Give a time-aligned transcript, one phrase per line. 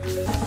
[0.00, 0.41] tardes,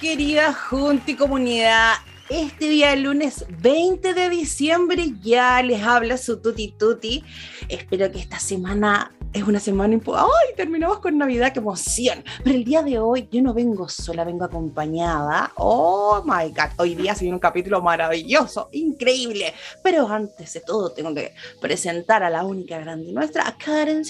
[0.00, 1.92] querida Junta y comunidad.
[2.30, 7.22] Este día, lunes 20 de diciembre, ya les habla su Tuti Tuti.
[7.68, 10.54] Espero que esta semana es una semana ¡Ay!
[10.56, 12.24] Terminamos con Navidad, qué emoción.
[12.42, 15.52] Pero el día de hoy yo no vengo sola, vengo acompañada.
[15.56, 16.70] ¡Oh my god!
[16.78, 19.52] Hoy día se viene un capítulo maravilloso, increíble.
[19.82, 24.02] Pero antes de todo, tengo que presentar a la única grande nuestra, Karen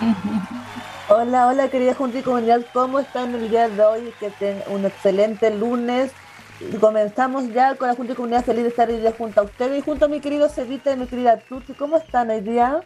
[1.12, 4.14] Hola, hola querida Junta y Comunidad, ¿cómo están el día de hoy?
[4.20, 6.12] Que tengan un excelente lunes.
[6.80, 9.76] Comenzamos ya con la Junta y Comunidad, feliz de estar hoy día junto a ustedes
[9.76, 11.74] y junto a mi querido Cevita y mi querida Tuti.
[11.74, 12.82] ¿Cómo están hoy día?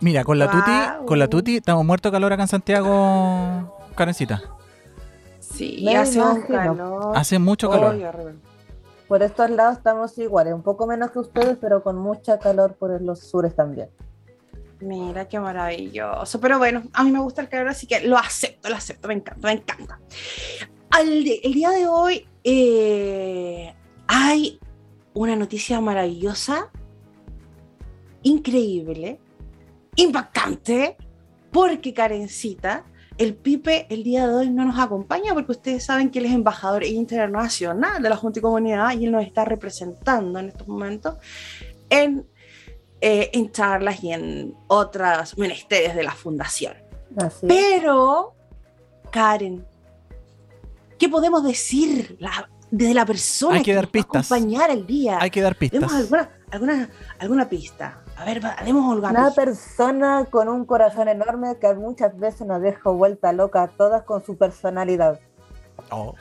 [0.00, 4.42] Mira, con la Tuti, con la Tuti estamos muertos de calor acá en Santiago, Karencita.
[5.38, 7.16] Sí, hace calor.
[7.16, 7.94] Hace mucho calor.
[9.06, 13.00] por estos lados estamos iguales, un poco menos que ustedes, pero con mucha calor por
[13.00, 13.88] los sures también.
[14.82, 16.40] Mira qué maravilloso.
[16.40, 19.14] Pero bueno, a mí me gusta el calor, así que lo acepto, lo acepto, me
[19.14, 20.00] encanta, me encanta.
[21.00, 23.72] el día de hoy eh,
[24.06, 24.58] hay
[25.14, 26.70] una noticia maravillosa,
[28.22, 29.20] increíble,
[29.96, 30.96] impactante,
[31.52, 32.84] porque Karencita,
[33.18, 36.32] el Pipe el día de hoy no nos acompaña porque ustedes saben que él es
[36.32, 41.16] embajador internacional de la Junta y Comunidad y él nos está representando en estos momentos
[41.90, 42.26] en
[43.04, 46.74] eh, en charlas y en otras menesteres de la fundación.
[47.48, 48.32] Pero,
[49.10, 49.66] Karen,
[51.00, 54.30] ¿qué podemos decir la, de la persona Hay que, dar pistas.
[54.30, 55.18] acompañar el día?
[55.20, 55.92] Hay que dar pistas.
[55.92, 58.04] alguna, alguna, alguna pista?
[58.16, 63.32] A ver, demos Una persona con un corazón enorme que muchas veces nos deja vuelta
[63.32, 65.18] loca a todas con su personalidad.
[65.90, 66.14] Oh,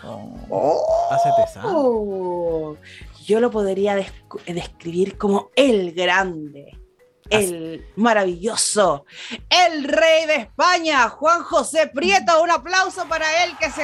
[0.49, 1.09] oh.
[1.63, 2.75] oh
[3.25, 3.95] yo lo podría
[4.47, 6.77] describir como el grande,
[7.31, 9.05] el maravilloso,
[9.49, 12.41] el rey de España, Juan José Prieto.
[12.43, 13.83] Un aplauso para él que se,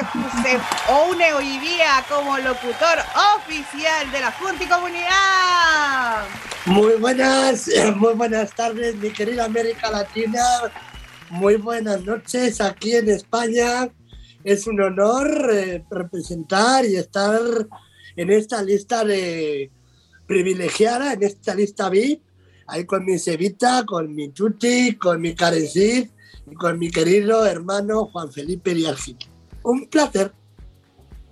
[1.09, 2.99] une hoy día como locutor
[3.37, 6.25] oficial de la Junta y Comunidad.
[6.65, 10.43] Muy buenas, muy buenas tardes, mi querida América Latina.
[11.29, 13.89] Muy buenas noches aquí en España.
[14.43, 17.39] Es un honor eh, representar y estar
[18.15, 19.71] en esta lista de
[20.25, 22.26] privilegiada, en esta lista VIP,
[22.67, 26.09] ahí con mi Cevita, con mi Tuti, con mi Carecid
[26.51, 29.13] y con mi querido hermano Juan Felipe Díaz.
[29.63, 30.31] Un placer.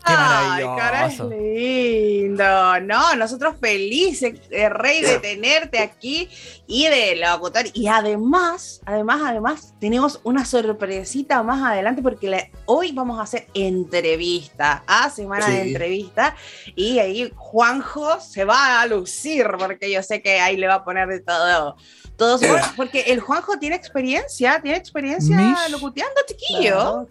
[0.07, 2.79] Ay, cara, es lindo.
[2.81, 6.29] No, nosotros felices, eh, Rey, de tenerte aquí
[6.67, 7.65] y de locutor.
[7.73, 14.83] Y además, además, además, tenemos una sorpresita más adelante porque hoy vamos a hacer entrevista,
[14.85, 16.35] a semana de entrevista.
[16.75, 20.85] Y ahí Juanjo se va a lucir porque yo sé que ahí le va a
[20.85, 21.77] poner de todo.
[22.15, 22.41] Todos,
[22.77, 27.07] porque el Juanjo tiene experiencia, tiene experiencia locuteando, chiquillo.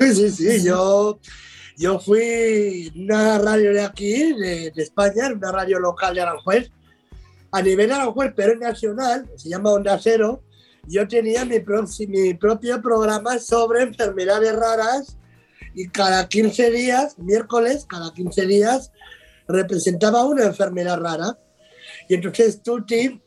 [0.00, 1.18] Sí, sí, sí, yo
[1.78, 6.72] yo fui una radio de aquí, de, España, una radio local de Aranjuez.
[7.52, 10.42] A nivel de Aranjuez, pero nacional, se llama Onda Cero,
[10.88, 11.62] yo tenía mi,
[12.08, 15.16] mi propio programa sobre enfermedades raras
[15.72, 18.90] y cada 15 días, miércoles, cada 15 días,
[19.46, 21.38] representaba una enfermedad rara.
[22.08, 23.22] Y entonces Tuti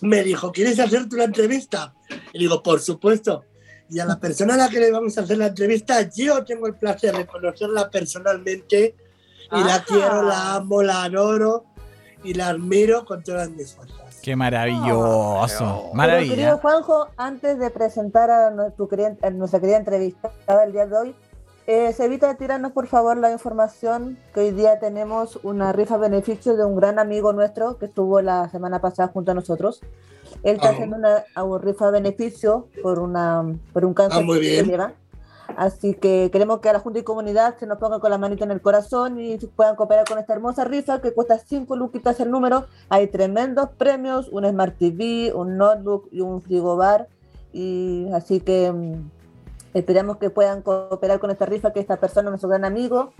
[0.00, 1.94] me dijo, ¿quieres hacerte una entrevista?
[2.32, 3.44] Y digo, por supuesto
[3.88, 6.66] y a la persona a la que le vamos a hacer la entrevista, yo tengo
[6.66, 8.94] el placer de conocerla personalmente
[9.52, 11.64] y la quiero, la amo, la adoro
[12.24, 14.20] y la admiro con todas mis fuerzas.
[14.22, 15.90] Qué maravilloso.
[15.94, 16.34] Maravilla.
[16.34, 21.14] querido Juanjo, antes de presentar a, nuestra querida entrevistada el día de hoy,
[21.68, 25.96] eh, se evita de tirarnos por favor la información que hoy día tenemos una rifa
[25.96, 29.80] beneficio de un gran amigo nuestro que estuvo la semana pasada junto a nosotros.
[30.42, 30.72] Él está ah.
[30.72, 31.24] haciendo una,
[31.58, 34.92] rifa beneficio por, una, por un cáncer ah, que lleva.
[35.56, 38.44] Así que queremos que a la Junta y Comunidad se nos ponga con la manita
[38.44, 42.30] en el corazón y puedan cooperar con esta hermosa rifa que cuesta 5 luquitas el
[42.30, 42.66] número.
[42.88, 47.08] Hay tremendos premios, un Smart TV, un notebook y un frigobar.
[47.52, 49.16] Y así que mm,
[49.76, 53.12] Esperamos que puedan cooperar con esta rifa que esta persona, nuestro gran amigo,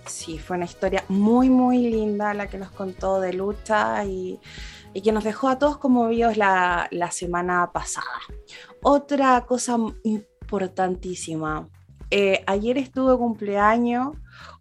[0.07, 4.39] sí, fue una historia muy, muy linda la que nos contó de lucha y,
[5.03, 8.07] que nos dejó a todos conmovidos la, la semana pasada.
[8.83, 11.69] Otra cosa importantísima,
[12.11, 14.17] eh, ayer estuvo cumpleaños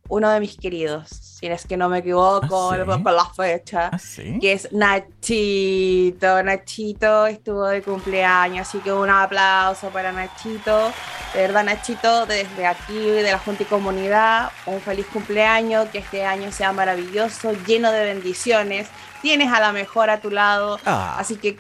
[0.10, 4.00] uno de mis queridos, si es que no me equivoco ¿Ah, con la fecha, ¿Ah,
[4.42, 6.44] que es Nachito.
[6.44, 10.92] Nachito estuvo de cumpleaños, así que un aplauso para Nachito.
[11.34, 16.26] De verdad, Nachito, desde aquí, de la Junta y Comunidad, un feliz cumpleaños, que este
[16.26, 18.88] año sea maravilloso, lleno de bendiciones.
[19.22, 21.18] Tienes a la mejor a tu lado, ah.
[21.20, 21.58] así que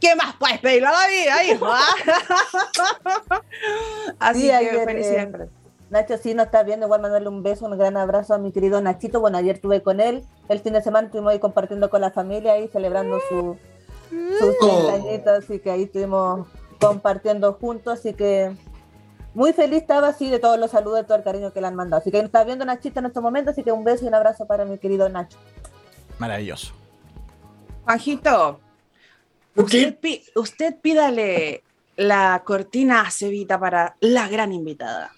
[0.00, 1.64] ¿Qué más puedes pedirle a la vida, hijo?
[4.18, 5.61] así que felicidades.
[5.92, 8.80] Nacho sí nos está viendo, igual mandarle un beso, un gran abrazo a mi querido
[8.80, 9.20] Nachito.
[9.20, 12.58] Bueno, ayer estuve con él, el fin de semana estuvimos ahí compartiendo con la familia
[12.58, 13.58] y celebrando su,
[14.08, 14.90] sus oh.
[15.36, 16.48] así que ahí estuvimos
[16.80, 18.56] compartiendo juntos, así que
[19.34, 21.74] muy feliz estaba así de todos los saludos, de todo el cariño que le han
[21.74, 22.00] mandado.
[22.00, 24.14] Así que nos está viendo Nachito en estos momentos, así que un beso y un
[24.14, 25.36] abrazo para mi querido Nacho.
[26.18, 26.72] Maravilloso.
[27.84, 28.60] Juanjito,
[29.56, 29.98] usted,
[30.36, 31.62] usted pídale
[31.96, 35.12] la cortina a Cevita para la gran invitada.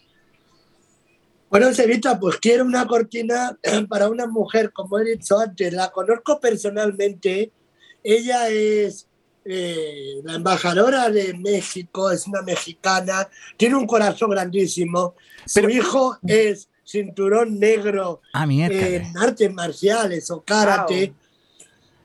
[1.55, 3.57] Bueno, Sevita, pues quiero una cortina
[3.89, 7.53] para una mujer, como he dicho antes, la conozco personalmente.
[8.03, 9.07] Ella es
[9.45, 15.15] eh, la embajadora de México, es una mexicana, tiene un corazón grandísimo.
[15.47, 21.15] Su hijo es cinturón negro ah, en artes marciales o karate.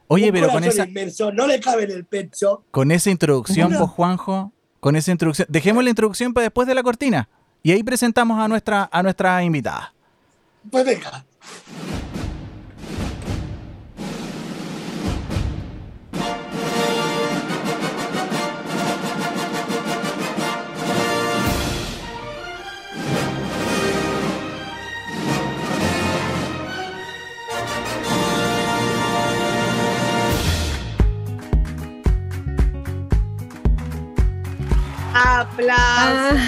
[0.10, 0.86] Oye, pero con esa.
[0.86, 2.66] Inmenso, no le cabe en el pecho.
[2.70, 5.48] Con esa introducción, pues, Juanjo, con esa introducción.
[5.50, 7.30] Dejemos la introducción para después de la cortina.
[7.62, 9.94] Y ahí presentamos a nuestra, a nuestra invitada.
[10.70, 11.26] Pues venga.
[35.40, 36.40] Aplausos.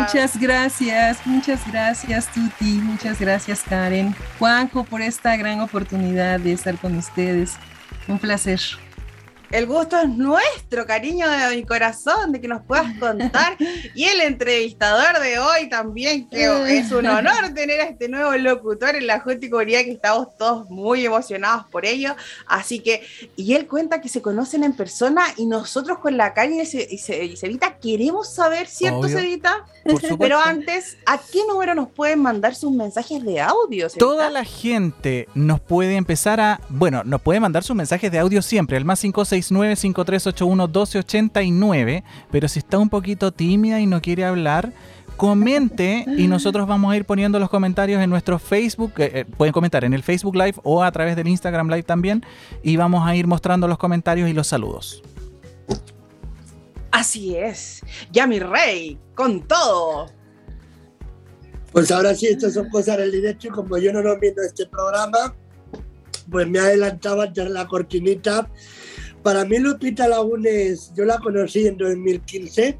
[0.00, 6.76] muchas gracias, muchas gracias Tuti, muchas gracias Karen, Juanjo por esta gran oportunidad de estar
[6.78, 7.56] con ustedes.
[8.06, 8.60] Un placer
[9.50, 13.56] el gusto es nuestro, cariño de mi corazón, de que nos puedas contar.
[13.94, 16.44] y el entrevistador de hoy también, que
[16.76, 21.06] es un honor tener a este nuevo locutor en la Junta que estamos todos muy
[21.06, 22.14] emocionados por ello.
[22.46, 23.02] Así que,
[23.36, 27.78] y él cuenta que se conocen en persona y nosotros con la calle y, Cevita
[27.78, 29.64] queremos saber, ¿cierto, Cevita?
[30.18, 33.88] Pero antes, ¿a qué número nos pueden mandar sus mensajes de audio?
[33.90, 38.42] Toda la gente nos puede empezar a, bueno, nos puede mandar sus mensajes de audio
[38.42, 44.72] siempre, el más 56 1289 pero si está un poquito tímida y no quiere hablar,
[45.18, 48.92] comente y nosotros vamos a ir poniendo los comentarios en nuestro Facebook.
[48.98, 52.24] Eh, eh, pueden comentar en el Facebook Live o a través del Instagram Live también.
[52.62, 55.02] Y vamos a ir mostrando los comentarios y los saludos.
[56.92, 57.82] Así es.
[58.12, 60.06] Ya mi rey, con todo.
[61.72, 64.66] Pues ahora sí, estas son cosas del directo y como yo no lo viendo este
[64.66, 65.34] programa,
[66.30, 68.48] pues me adelantaba ante la cortinita
[69.22, 72.78] para mí Lupita Lagunes, yo la conocí en 2015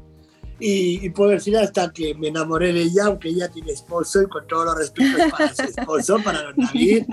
[0.59, 4.45] y, puedo decir hasta que me enamoré de ella, aunque ella tiene esposo y con
[4.47, 7.05] todos los respetos para su esposo, para don David.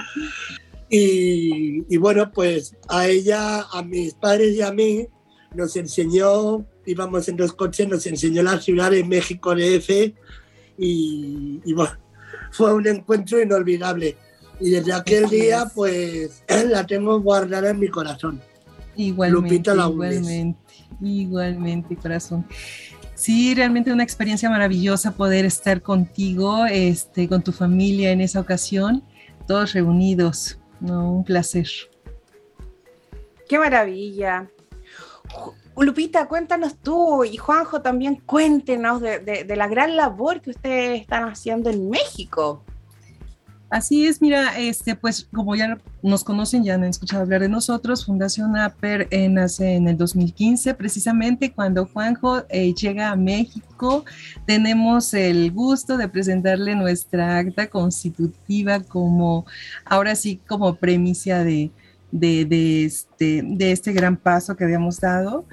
[0.89, 5.07] Y, bueno, pues a ella, a mis padres y a mí
[5.55, 9.91] nos enseñó, íbamos en dos coches, nos enseñó la ciudad de México DF
[10.79, 11.97] y, y bueno,
[12.51, 14.17] fue un encuentro inolvidable.
[14.59, 18.43] Y desde aquel día, pues la tengo guardada en mi corazón.
[18.97, 22.47] Igualmente, igualmente, igualmente, corazón.
[23.15, 29.03] Sí, realmente una experiencia maravillosa poder estar contigo, este, con tu familia en esa ocasión,
[29.47, 30.59] todos reunidos.
[30.81, 31.13] ¿no?
[31.13, 31.67] Un placer.
[33.49, 34.49] Qué maravilla.
[35.77, 41.29] Lupita, cuéntanos tú y Juanjo también cuéntenos de, de la gran labor que ustedes están
[41.29, 42.65] haciendo en México.
[43.69, 48.07] Así es, mira, este, pues como ya nos conocen, ya han escuchado hablar de nosotros,
[48.07, 54.05] Fundación APER eh, nace en el 2015, precisamente cuando Juanjo eh, llega a México,
[54.47, 59.47] tenemos el gusto de presentarle nuestra acta constitutiva como,
[59.85, 61.73] ahora sí, como premisa de,
[62.19, 65.45] de, este, de este gran paso que habíamos dado.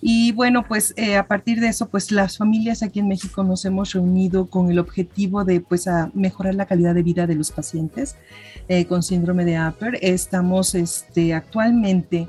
[0.00, 3.64] Y bueno, pues eh, a partir de eso, pues las familias aquí en México nos
[3.64, 7.50] hemos reunido con el objetivo de pues a mejorar la calidad de vida de los
[7.50, 8.16] pacientes
[8.68, 9.98] eh, con síndrome de Upper.
[10.00, 12.28] Estamos este, actualmente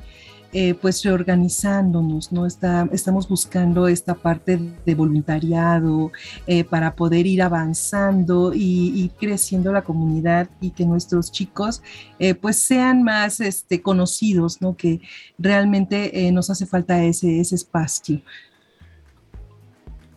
[0.52, 2.44] eh, pues reorganizándonos, ¿no?
[2.44, 6.10] Está, estamos buscando esta parte de voluntariado
[6.48, 11.82] eh, para poder ir avanzando y, creciendo la comunidad y que nuestros chicos
[12.18, 14.76] eh, pues sean más este, conocidos, ¿no?
[14.76, 15.00] Que
[15.38, 18.20] realmente nos hace falta ese, ese espacio.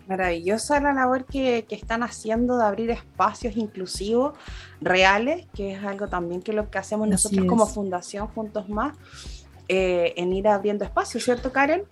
[0.07, 4.35] Maravillosa la labor que, que, están haciendo de abrir espacios inclusivos
[4.81, 8.97] reales, que es algo también que lo que hacemos nosotros como Fundación Juntos Más.
[9.67, 11.83] Eh, en ir abriendo espacios, ¿cierto, Karen?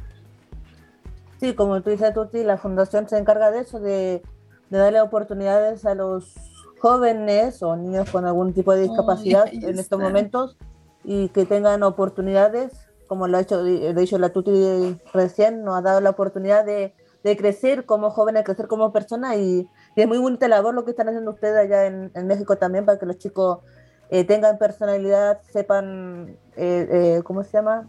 [1.40, 4.22] Sí, como tú dices, Tuti, la fundación se encarga de eso, de,
[4.70, 6.36] darle oportunidades a los
[6.80, 10.58] jóvenes o niños con algún tipo de discapacidad en estos momentos
[11.04, 12.74] y que tengan oportunidades,
[13.08, 16.94] como lo ha hecho, lo ha la Tuti recién, nos ha dado la oportunidad de,
[17.24, 21.32] crecer como jóvenes, crecer como personas y, es muy bonita labor lo que están haciendo
[21.32, 23.60] ustedes allá en, en México también para que los chicos
[24.12, 27.88] eh, tengan personalidad, sepan, eh, eh, ¿cómo se llama?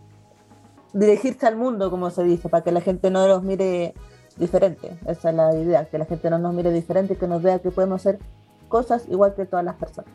[0.92, 3.92] Dirigirse al mundo, como se dice, para que la gente no los mire
[4.36, 4.96] diferente.
[5.04, 7.72] Esa es la idea, que la gente no nos mire diferente, que nos vea que
[7.72, 8.20] podemos hacer
[8.68, 10.12] cosas igual que todas las personas.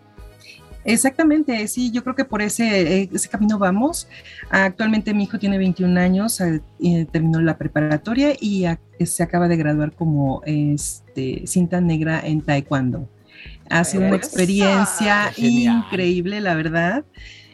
[0.86, 4.08] Exactamente, sí, yo creo que por ese, camino vamos.
[4.50, 6.42] Actualmente mi hijo tiene 21 años,
[7.12, 8.66] terminó la preparatoria y
[9.06, 13.10] se acaba de graduar como este, cinta negra en Taekwondo.
[13.70, 17.06] Ha sido una experiencia increíble, la verdad.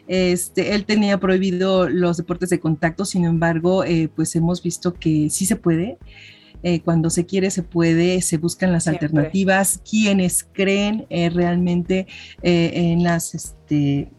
[0.06, 5.30] Este, él tenía prohibido los deportes de contacto, sin embargo, eh, pues hemos visto que
[5.30, 5.98] sí se puede.
[6.62, 9.80] Eh, cuando se quiere, se puede, se buscan las alternativas.
[9.88, 12.06] Quienes creen eh, realmente
[12.42, 14.10] en las, este,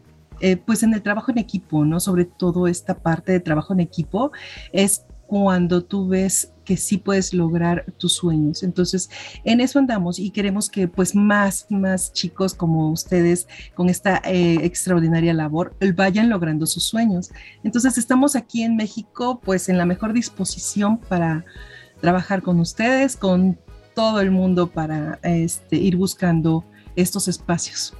[0.65, 1.99] pues en el trabajo en equipo, ¿no?
[1.99, 4.31] Sobre todo esta parte de trabajo en equipo
[4.73, 8.63] es cuando tú ves que sí puedes lograr tus sueños.
[8.63, 9.09] Entonces,
[9.43, 14.59] en eso andamos y queremos que pues más, más chicos como ustedes con esta eh,
[14.63, 17.31] extraordinaria labor vayan logrando sus sueños.
[17.63, 21.45] Entonces, estamos aquí en México pues en la mejor disposición para
[22.01, 23.57] trabajar con ustedes, con
[23.93, 26.65] todo el mundo para este, ir buscando
[26.95, 27.93] estos espacios.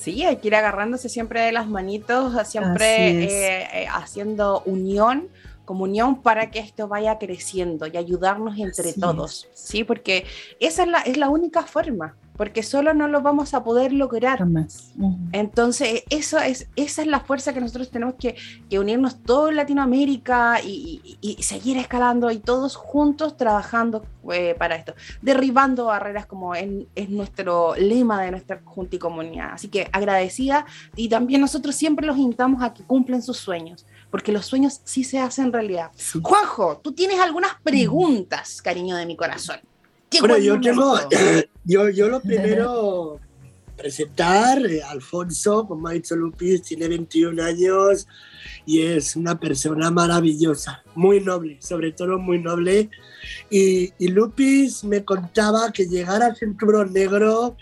[0.00, 5.28] Sí, hay que ir agarrándose siempre de las manitos, siempre eh, eh, haciendo unión
[5.70, 9.84] comunión para que esto vaya creciendo y ayudarnos entre todos, ¿sí?
[9.84, 10.24] Porque
[10.58, 14.44] esa es la, es la única forma, porque solo no lo vamos a poder lograr.
[14.46, 14.92] más.
[15.30, 18.34] Entonces, eso es, esa es la fuerza que nosotros tenemos que,
[18.76, 25.84] unirnos todo en Latinoamérica y, seguir escalando y todos juntos trabajando eh, para esto, derribando
[25.84, 29.50] barreras como es nuestro lema de nuestra Junta y Comunidad.
[29.52, 34.32] Así que agradecida y también nosotros siempre los invitamos a que cumplen sus sueños porque
[34.32, 35.90] los sueños sí se hacen realidad.
[36.22, 39.60] Juanjo, tú tienes algunas preguntas, cariño de mi corazón.
[40.18, 40.98] Bueno, yo tengo,
[41.64, 43.20] yo, yo lo primero
[43.76, 48.06] presentar, eh, Alfonso, como ha dicho Lupis, tiene 21 años
[48.66, 52.90] y es una persona maravillosa, muy noble, sobre todo muy noble.
[53.48, 57.56] Y, y Lupis me contaba que llegar a Cinturón Negro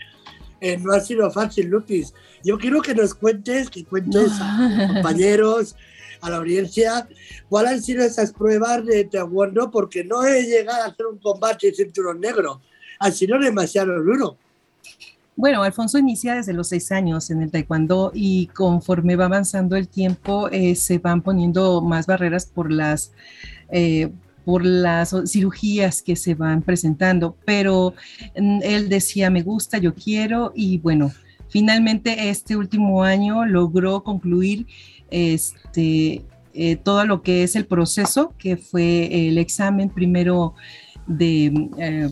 [0.59, 2.13] eh, no ha sido fácil, Lupis.
[2.43, 5.75] Yo quiero que nos cuentes, que cuentes a compañeros,
[6.21, 7.07] a la audiencia.
[7.49, 11.73] Cuáles han sido esas pruebas de taekwondo, porque no he llegado a hacer un combate
[11.73, 12.61] cinturón negro,
[12.99, 14.37] ha sido demasiado duro.
[15.35, 19.87] Bueno, Alfonso inicia desde los seis años en el taekwondo y conforme va avanzando el
[19.87, 23.13] tiempo eh, se van poniendo más barreras por las...
[23.71, 24.11] Eh,
[24.45, 27.93] por las cirugías que se van presentando, pero
[28.35, 31.11] mm, él decía, me gusta, yo quiero, y bueno,
[31.49, 34.65] finalmente este último año logró concluir
[35.11, 36.23] este,
[36.53, 40.55] eh, todo lo que es el proceso, que fue el examen primero
[41.07, 42.09] de eh,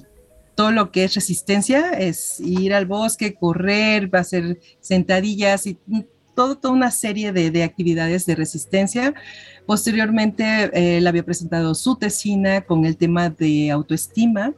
[0.55, 5.77] todo lo que es resistencia, es ir al bosque, correr, hacer sentadillas y
[6.35, 9.13] todo, toda una serie de, actividades de resistencia.
[9.65, 14.53] Posteriormente, eh, le había presentado su tesina con el tema de autoestima,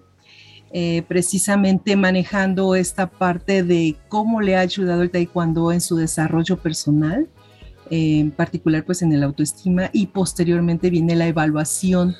[1.08, 7.28] precisamente manejando esta parte de cómo le ha ayudado el taekwondo en su desarrollo personal
[7.90, 12.16] en particular pues en el autoestima y posteriormente viene la evaluación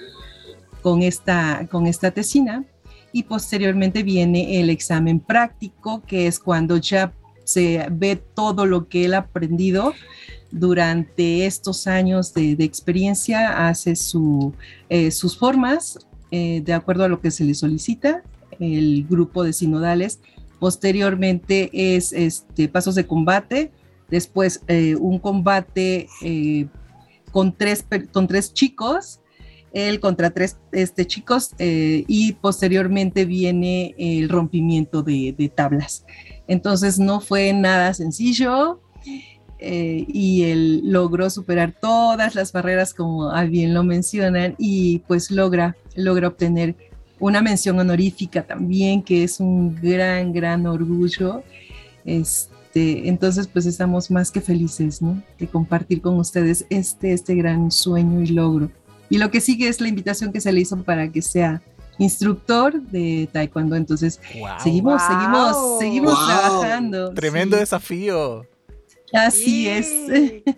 [0.82, 2.66] con esta, con esta tesina
[3.12, 9.06] y posteriormente viene el examen práctico que es cuando ya se ve todo lo que
[9.06, 9.94] él ha aprendido
[10.52, 14.54] durante estos años de, experiencia, hace su,
[14.90, 16.00] eh, sus formas
[16.32, 18.22] eh, de acuerdo a lo que se le solicita,
[18.60, 20.20] el grupo de sinodales.
[20.60, 23.72] Posteriormente es este, pasos de combate,
[24.10, 26.08] después eh, un combate
[27.32, 29.22] con, tres, con tres chicos,
[29.72, 36.06] él contra tres este, chicos y posteriormente viene el rompimiento de, tablas.
[36.48, 38.82] Entonces no fue nada sencillo,
[39.62, 45.76] eh, y él logró superar todas las barreras como bien lo mencionan y pues logra,
[45.96, 46.78] logra obtener
[47.20, 51.44] una mención honorífica también que es un gran, gran orgullo.
[52.06, 55.22] Este, entonces pues estamos más que felices ¿no?
[55.38, 58.72] de compartir con ustedes este, este gran sueño y logro.
[59.10, 61.62] Y lo que sigue es la invitación que se le hizo para que sea
[61.98, 63.76] instructor de taekwondo.
[63.76, 64.20] Entonces,
[64.64, 67.14] seguimos, seguimos, seguimos trabajando.
[67.14, 68.46] Tremendo desafío.
[69.14, 69.90] Así es.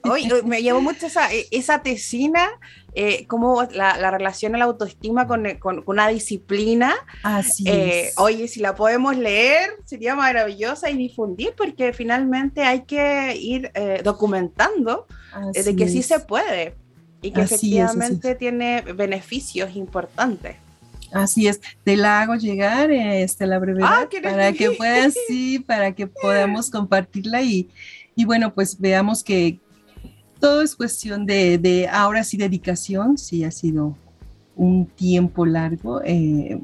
[0.04, 2.50] Hoy me llevó mucho esa, esa tesina,
[2.94, 6.94] eh, como la, relación a la autoestima con, eh, con, una disciplina.
[7.24, 8.18] Así eh, es.
[8.18, 13.72] Oye, si la podemos leer, sería maravillosa y difundir, porque finalmente hay que ir
[14.04, 15.08] documentando
[15.54, 16.76] de que sí se puede
[17.22, 20.58] y que efectivamente tiene beneficios importantes.
[21.14, 25.94] Así es, te la hago llegar este, la brevedad ah, para que puedas, sí, para
[25.94, 27.70] que podamos compartirla y,
[28.16, 29.60] y bueno, pues veamos que
[30.42, 33.96] todo es cuestión de, ahora sí dedicación, sí ha sido
[34.56, 36.60] un tiempo largo, eh,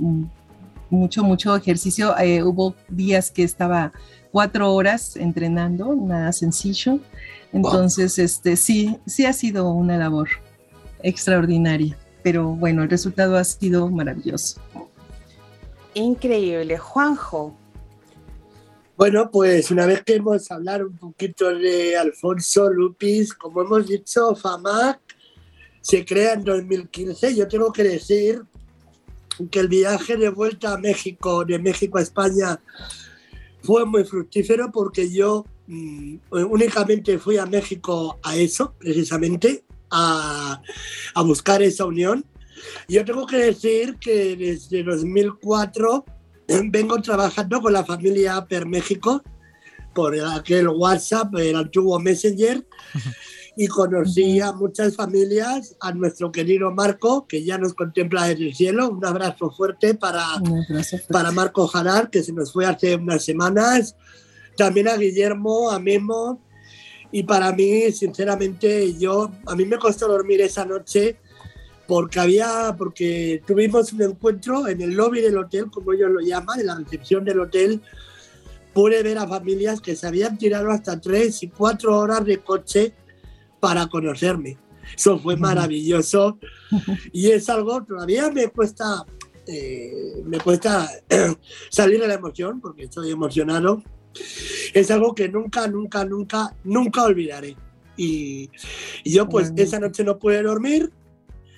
[0.89, 2.17] mucho, mucho ejercicio.
[2.17, 3.93] Eh, hubo días que estaba
[4.31, 6.99] cuatro horas entrenando, nada sencillo.
[7.53, 10.27] Entonces, este, sí, sí ha sido una labor
[11.03, 14.59] extraordinaria, pero bueno, el resultado ha sido maravilloso.
[15.93, 16.77] Increíble.
[16.77, 17.55] Juanjo,
[18.97, 24.35] bueno, pues una vez que hemos hablado un poquito de Alfonso Lupis, como hemos dicho,
[24.35, 24.99] FAMAC
[25.81, 27.35] se crea en 2015.
[27.35, 28.41] Yo tengo que decir
[29.51, 32.59] que el viaje de vuelta a México, de México a España,
[33.61, 40.59] fue muy fructífero porque yo mm, únicamente fui a México a eso, precisamente, a,
[41.13, 42.25] a buscar esa unión.
[42.89, 46.03] Yo tengo que decir que desde 2004
[46.47, 49.21] vengo trabajando con la familia Per México
[49.93, 52.63] por aquel WhatsApp, el antiguo Messenger,
[53.57, 58.53] y conocí a muchas familias, a nuestro querido Marco, que ya nos contempla desde el
[58.53, 58.89] cielo.
[58.89, 60.23] Un abrazo fuerte para,
[61.09, 63.95] para Marco Jarar, que se nos fue hace unas semanas.
[64.55, 66.43] También a Guillermo, a Memo.
[67.11, 71.17] Y para mí, sinceramente, yo, a mí me costó dormir esa noche
[71.87, 76.59] porque había, porque tuvimos un encuentro en el lobby del hotel, como ellos lo llaman,
[76.59, 77.81] en la recepción del hotel,
[78.73, 82.93] pude ver a familias que se habían tirado hasta tres y cuatro horas de coche
[83.59, 84.57] para conocerme.
[84.95, 86.37] Eso fue maravilloso
[87.11, 89.05] y es algo, todavía me cuesta,
[89.47, 90.89] eh, me cuesta
[91.69, 93.81] salir de la emoción porque estoy emocionado.
[94.73, 97.55] Es algo que nunca, nunca, nunca, nunca olvidaré.
[97.95, 98.49] Y,
[99.03, 100.91] y yo pues esa noche no pude dormir,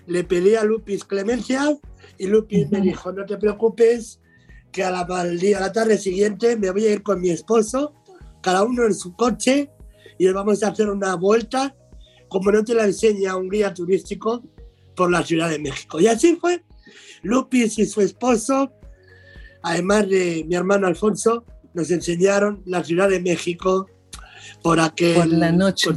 [0.09, 1.77] le pedí a Lupis clemencia
[2.17, 4.19] y Lupis me dijo, no te preocupes,
[4.71, 7.29] que a la, al día, a la tarde siguiente me voy a ir con mi
[7.29, 7.93] esposo,
[8.41, 9.69] cada uno en su coche,
[10.17, 11.75] y vamos a hacer una vuelta,
[12.27, 14.43] como no te la enseña un guía turístico,
[14.95, 15.99] por la Ciudad de México.
[15.99, 16.63] Y así fue.
[17.21, 18.73] Lupis y su esposo,
[19.61, 23.87] además de mi hermano Alfonso, nos enseñaron la Ciudad de México
[24.63, 25.15] por aquel...
[25.15, 25.91] Por la noche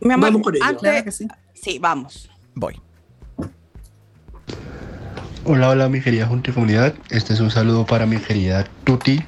[0.00, 0.54] Vamos con
[1.10, 1.28] sí.
[1.54, 2.30] sí, vamos.
[2.54, 2.80] Voy.
[5.44, 6.94] Hola, hola mi querida Junta y Comunidad.
[7.08, 9.22] Este es un saludo para mi querida Tuti,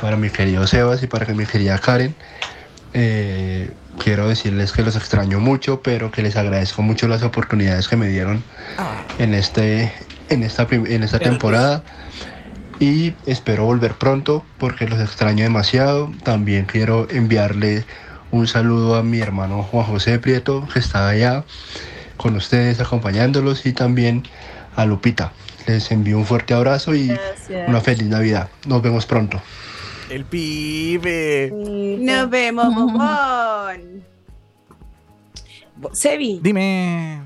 [0.00, 2.14] para mi querido Sebas y para mi querida Karen.
[2.94, 7.96] Eh, quiero decirles que los extraño mucho, pero que les agradezco mucho las oportunidades que
[7.96, 8.42] me dieron
[8.78, 9.02] ah.
[9.18, 9.92] en, este,
[10.28, 11.82] en, esta, en esta temporada.
[12.80, 16.12] Y espero volver pronto porque los extraño demasiado.
[16.22, 17.84] También quiero enviarles
[18.30, 21.44] un saludo a mi hermano Juan José Prieto, que está allá
[22.16, 24.24] con ustedes acompañándolos, y también
[24.76, 25.32] a Lupita.
[25.66, 27.16] Les envío un fuerte abrazo y
[27.66, 28.48] una feliz Navidad.
[28.66, 29.40] Nos vemos pronto.
[30.10, 31.52] El pibe.
[31.52, 34.04] Nos vemos, bobón.
[35.92, 36.40] Sebi.
[36.42, 37.20] Dime.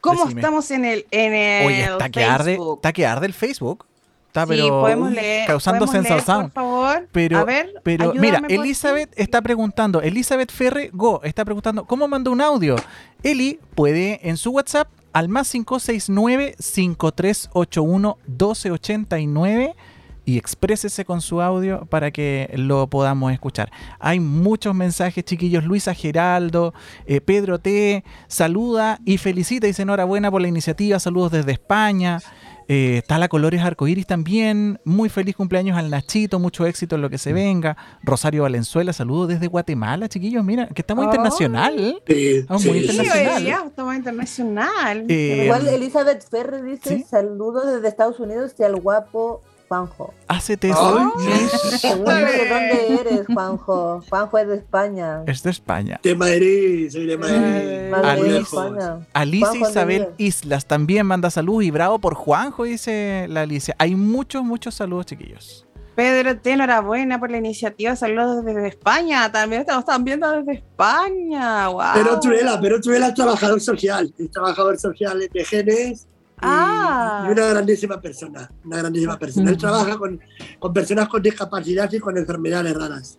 [0.00, 3.86] ¿Cómo estamos en el, en el Oye, está que arde, está que arde el Facebook.
[4.34, 6.38] Está, pero sí, podemos leer, causando podemos sensación.
[6.38, 7.08] Leer, por favor.
[7.12, 12.32] Pero, a ver, pero mira, Elizabeth está preguntando, Elizabeth Ferre Go está preguntando, ¿cómo mandó
[12.32, 12.74] un audio?
[13.22, 19.76] Eli puede en su WhatsApp al más 569 5381 1289
[20.24, 23.70] y exprésese con su audio para que lo podamos escuchar.
[24.00, 25.62] Hay muchos mensajes, chiquillos.
[25.62, 26.74] Luisa Geraldo,
[27.06, 28.02] eh, Pedro T.
[28.26, 29.68] saluda y felicita.
[29.68, 30.98] Dice enhorabuena por la iniciativa.
[30.98, 32.20] Saludos desde España.
[32.68, 34.80] Eh, está la Colores Arcoiris también.
[34.84, 36.38] Muy feliz cumpleaños al Nachito.
[36.38, 37.76] Mucho éxito en lo que se venga.
[38.02, 40.44] Rosario Valenzuela, saludos desde Guatemala, chiquillos.
[40.44, 41.08] Mira, que estamos oh.
[41.08, 42.02] internacional.
[42.06, 43.42] estamos muy internacional.
[43.42, 45.04] Sí, estamos internacional.
[45.08, 49.42] Eh, Igual Elizabeth Ferrer dice saludos desde Estados Unidos y al guapo
[49.74, 50.14] Juanjo.
[50.28, 50.94] Hacete eso.
[51.18, 54.02] ¿De dónde eres, Juanjo?
[54.08, 55.22] Juanjo es de España.
[55.26, 56.00] Es de España.
[56.02, 57.92] De Madrid, soy de Madrid.
[57.92, 63.74] Alicia, Alicia Isabel Islas también manda saludos y bravo por Juanjo, dice la Alicia.
[63.78, 65.66] Hay muchos, muchos saludos, chiquillos.
[65.94, 67.94] Pedro, te enhorabuena por la iniciativa.
[67.94, 69.30] Saludos desde España.
[69.30, 71.68] También estamos viendo desde España.
[71.68, 71.82] Wow.
[71.94, 74.12] Pero Truela, pero Truela es trabajador social.
[74.18, 76.08] Es trabajador social de genes
[76.40, 77.24] Ah.
[77.26, 79.50] Y una grandísima persona, una grandísima persona.
[79.50, 80.20] Él trabaja con,
[80.58, 83.18] con personas con discapacidad y con enfermedades raras.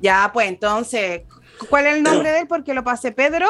[0.00, 1.22] Ya, pues entonces,
[1.68, 2.48] ¿cuál es el nombre de él?
[2.48, 3.46] Porque lo pasé, Pedro.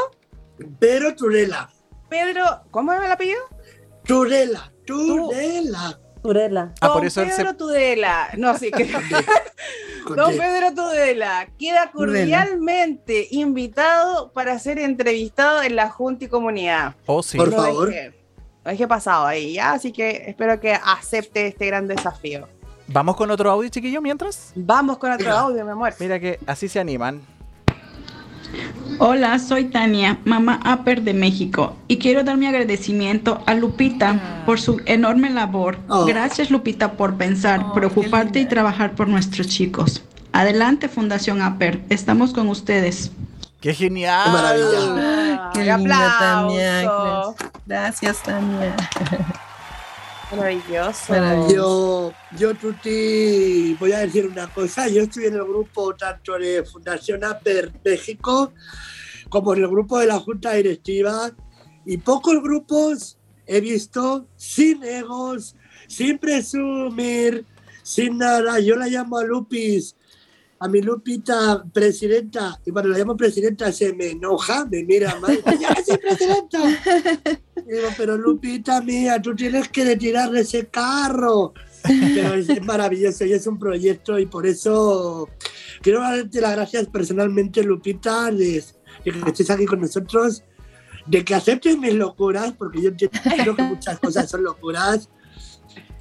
[0.79, 1.71] Pedro Turela.
[2.09, 3.41] Pedro, ¿cómo es el apellido?
[4.05, 5.99] Turela, Turela.
[6.23, 6.75] Turela.
[6.81, 8.31] Ah, por eso Pedro Tudela.
[8.37, 8.85] No, sí, que.
[10.17, 16.95] Don Pedro Tudela queda cordialmente invitado para ser entrevistado en la Junta y Comunidad.
[17.07, 17.39] Oh, sí.
[17.39, 17.93] Por favor
[18.65, 19.73] he pasado ahí, ¿ya?
[19.73, 22.49] Así que espero que acepte este gran desafío.
[22.87, 24.53] ¿Vamos con otro audio, chiquillo, mientras?
[24.55, 25.95] Vamos con otro audio, mi amor.
[26.01, 27.23] Mira que así se animan.
[28.99, 34.61] Hola, soy Tania, mamá Upper de México, y quiero dar mi agradecimiento a Lupita por
[34.61, 35.79] su enorme labor.
[35.89, 36.05] Oh.
[36.05, 40.05] Gracias, Lupita, por pensar, oh, preocuparte y trabajar por nuestros chicos.
[40.33, 43.11] Adelante, Fundación Upper, estamos con ustedes.
[43.65, 44.25] ¡Qué genial!
[44.25, 45.51] ¡Qué maravilla!
[45.55, 47.35] ¡Qué linda, Tania!
[47.65, 48.77] Gracias, Tania.
[50.31, 51.49] Maravilloso.
[51.51, 54.87] Yo, yo, Tuti, voy a decir una cosa.
[54.89, 58.53] Yo estoy en el grupo tanto de Fundación APER México
[59.31, 61.31] como en el grupo de la Junta Directiva
[61.87, 65.57] y pocos grupos he visto sin egos,
[65.89, 67.47] sin presumir,
[67.83, 68.61] sin nada.
[68.61, 69.97] Yo la llamo a Lupis
[70.65, 75.39] a mi Lupita presidenta, y cuando la llamo presidenta se me enoja, me mira mal,
[75.61, 76.59] ya soy presidenta.
[77.67, 81.53] digo, pero Lupita mía, tú tienes que retirar ese carro.
[81.83, 85.29] Pero es, maravilloso y es un proyecto y por eso
[85.83, 88.65] quiero darte las gracias personalmente, Lupita, de,
[89.05, 90.45] que estés aquí con nosotros,
[91.07, 95.11] de que aceptes mis locuras, porque yo entiendo que muchas cosas son locuras,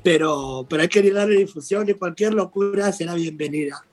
[0.03, 3.83] pero, pero hay que darle difusión y cualquier locura será bienvenida.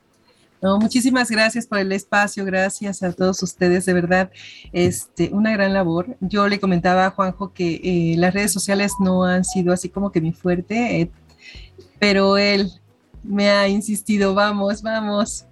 [0.63, 4.31] No, muchísimas gracias por el espacio, gracias a todos ustedes, de verdad,
[4.73, 6.19] este, una gran labor.
[6.21, 10.13] Yo le comentaba a Juanjo que eh, las redes sociales no han sido así como
[10.13, 11.11] que mi fuerte, eh,
[11.99, 12.71] pero él
[13.23, 15.47] me ha insistido, vamos, vamos,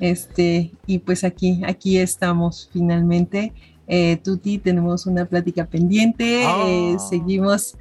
[0.00, 3.52] este, y pues aquí, aquí estamos finalmente.
[3.86, 6.96] Eh, Tuti, tenemos una plática pendiente, ah.
[7.08, 7.76] seguimos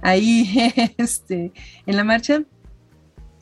[0.00, 0.48] ahí
[0.96, 1.52] este,
[1.86, 2.44] en la marcha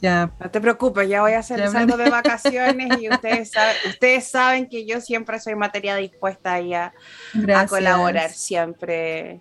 [0.01, 0.31] ya.
[0.39, 4.69] No te preocupes, ya voy a hacer algo de vacaciones y ustedes saben, ustedes saben
[4.69, 6.93] que yo siempre soy materia dispuesta a,
[7.55, 9.41] a colaborar siempre.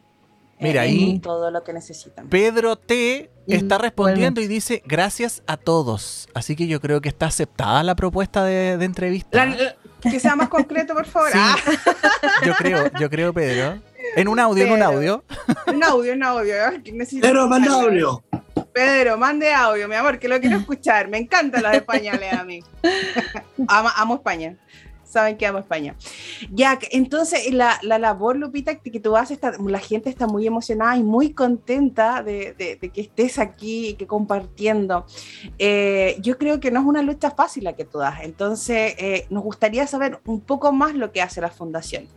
[0.60, 2.28] Mira, ahí todo lo que necesitan.
[2.28, 6.28] Pedro T está respondiendo y dice gracias a todos.
[6.34, 9.56] Así que yo creo que está aceptada la propuesta de, entrevista.
[10.02, 11.30] que sea más concreto, por favor.
[11.34, 11.56] Ah.
[12.46, 13.80] Yo creo, yo creo, Pedro.
[14.15, 15.24] En un audio, en un audio.
[15.67, 16.56] Un audio, un audio.
[17.22, 18.24] Pero manda audio.
[18.78, 21.08] Pedro, mande audio, mi amor, que lo quiero escuchar.
[21.08, 22.60] Me encantan los españoles a mí.
[23.68, 24.56] amo, España.
[25.04, 25.96] Saben que amo España.
[26.52, 31.34] Ya, entonces la, labor, Lupita, que tú haces, la gente está muy emocionada y muy
[31.34, 32.54] contenta de,
[32.94, 35.08] que estés aquí y que compartiendo.
[35.58, 38.20] Eh, yo creo que no es una lucha fácil la que tú das.
[38.22, 42.08] Entonces, eh, nos gustaría saber un poco más lo que hace la fundación.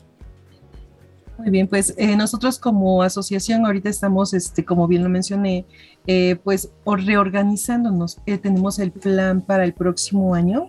[1.41, 5.65] Muy bien, pues eh, nosotros como asociación ahorita estamos, este, como bien lo mencioné,
[6.07, 8.19] eh, pues reorganizándonos.
[8.27, 10.69] Eh, tenemos el plan para el próximo año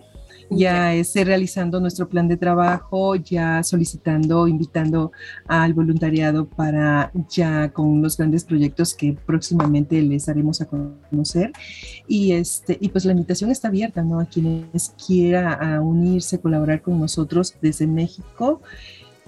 [0.56, 5.12] ya esté realizando nuestro plan de trabajo, ya solicitando, invitando
[5.46, 11.52] al voluntariado para ya con los grandes proyectos que próximamente les haremos a conocer.
[12.06, 14.20] Y, este, y pues la invitación está abierta, ¿no?
[14.20, 18.60] A quienes quiera unirse, colaborar con nosotros desde México.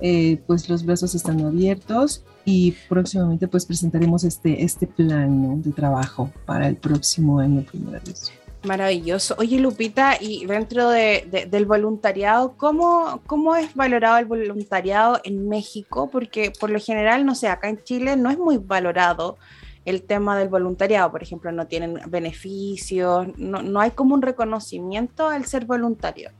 [0.00, 6.30] Eh, pues los brazos están abiertos y próximamente pues presentaremos este, este plan de trabajo
[6.46, 8.32] para el próximo año, primera vez.
[8.64, 9.34] Maravilloso.
[9.38, 16.08] Oye, Lupita, y dentro de, del voluntariado, ¿cómo, ¿cómo es valorado el voluntariado en México?
[16.10, 19.36] Porque por lo general, no sé, acá en Chile no es muy valorado
[19.84, 21.10] el tema del voluntariado.
[21.10, 26.30] Por ejemplo, no tienen beneficios, no, no hay como un reconocimiento al ser voluntario.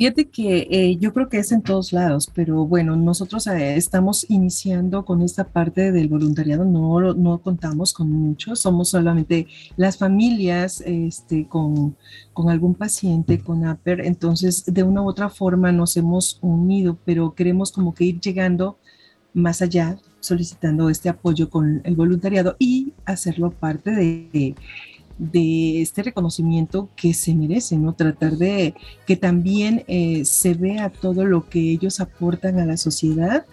[0.00, 4.24] Fíjate que eh, yo creo que es en todos lados, pero bueno, nosotros eh, estamos
[4.30, 10.82] iniciando con esta parte del voluntariado, no, no contamos con muchos, somos solamente las familias
[10.86, 11.98] este, con,
[12.32, 17.34] con algún paciente con APER, entonces de una u otra forma nos hemos unido, pero
[17.34, 18.78] queremos como que ir llegando
[19.34, 24.54] más allá, solicitando este apoyo con el voluntariado y hacerlo parte de de
[25.32, 27.92] este reconocimiento que se merecen, ¿no?
[27.94, 28.74] Tratar de
[29.06, 33.44] que también eh, se vea todo lo que ellos aportan a la sociedad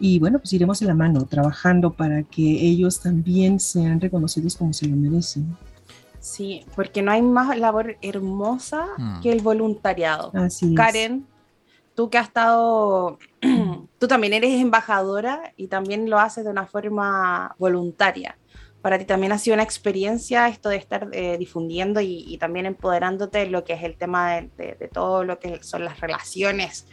[0.00, 4.72] y bueno, pues iremos en la mano trabajando para que ellos también sean reconocidos como
[4.72, 5.56] se lo merecen.
[6.20, 9.20] Sí, porque no hay más labor hermosa mm.
[9.20, 10.32] que el voluntariado.
[10.34, 11.26] Así Karen,
[11.94, 13.18] tú que has estado,
[13.98, 18.36] tú también eres embajadora y también lo haces de una forma voluntaria
[18.84, 23.40] para ti también ha sido una experiencia esto de estar eh, difundiendo y, también empoderándote
[23.40, 26.86] en lo que es el tema de, todo lo que son las relaciones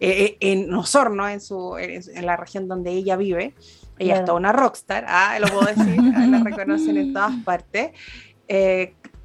[0.00, 3.54] eh, eh, en Osorno, en, su, en, la región donde ella vive.
[4.00, 7.92] Ella es toda una rockstar, ah, lo puedo decir, ah, la reconocen en todas partes.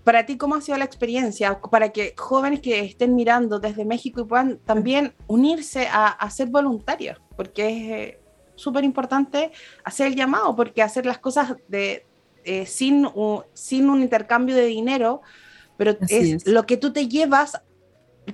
[0.04, 1.60] para ti, ¿cómo ha sido la experiencia?
[1.62, 6.50] Para que jóvenes que estén mirando desde México y puedan también unirse a, a ser
[6.50, 8.23] voluntarios, porque es
[8.56, 9.52] súper importante
[9.84, 12.06] hacer el llamado, porque hacer las cosas de,
[12.44, 13.08] eh, sin,
[13.54, 15.22] sin un intercambio de dinero,
[15.78, 17.62] pero es, lo que tú te llevas,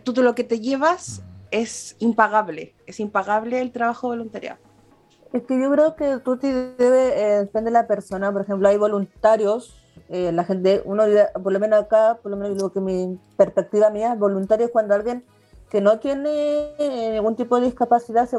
[0.04, 4.60] tú lo que te llevas es impagable, es impagable el trabajo voluntariado.
[5.32, 8.68] Es que yo creo que tú te debe, eh, depende de la persona, por ejemplo,
[8.68, 9.80] hay voluntarios,
[10.10, 11.04] eh, la gente, uno,
[11.42, 15.24] por lo menos acá, por lo menos lo que mi perspectiva mía, voluntarios cuando alguien
[15.70, 18.38] que no tiene eh, ningún tipo de discapacidad, se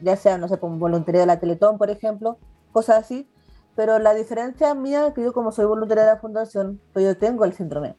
[0.00, 2.38] ya sea, no sé, como voluntario de la Teletón, por ejemplo,
[2.72, 3.28] cosas así.
[3.76, 7.16] Pero la diferencia mía es que yo como soy voluntaria de la fundación, pues yo
[7.16, 7.96] tengo el síndrome.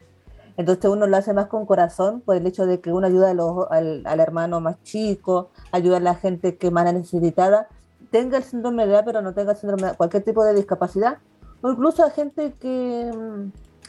[0.57, 4.03] Entonces uno lo hace más con corazón por el hecho de que uno ayuda al,
[4.05, 7.67] al, hermano más chico, ayuda a la gente que más necesitada,
[8.09, 11.17] tenga el síndrome de A, pero no tenga el síndrome de cualquier tipo de discapacidad,
[11.61, 13.11] o incluso a gente que,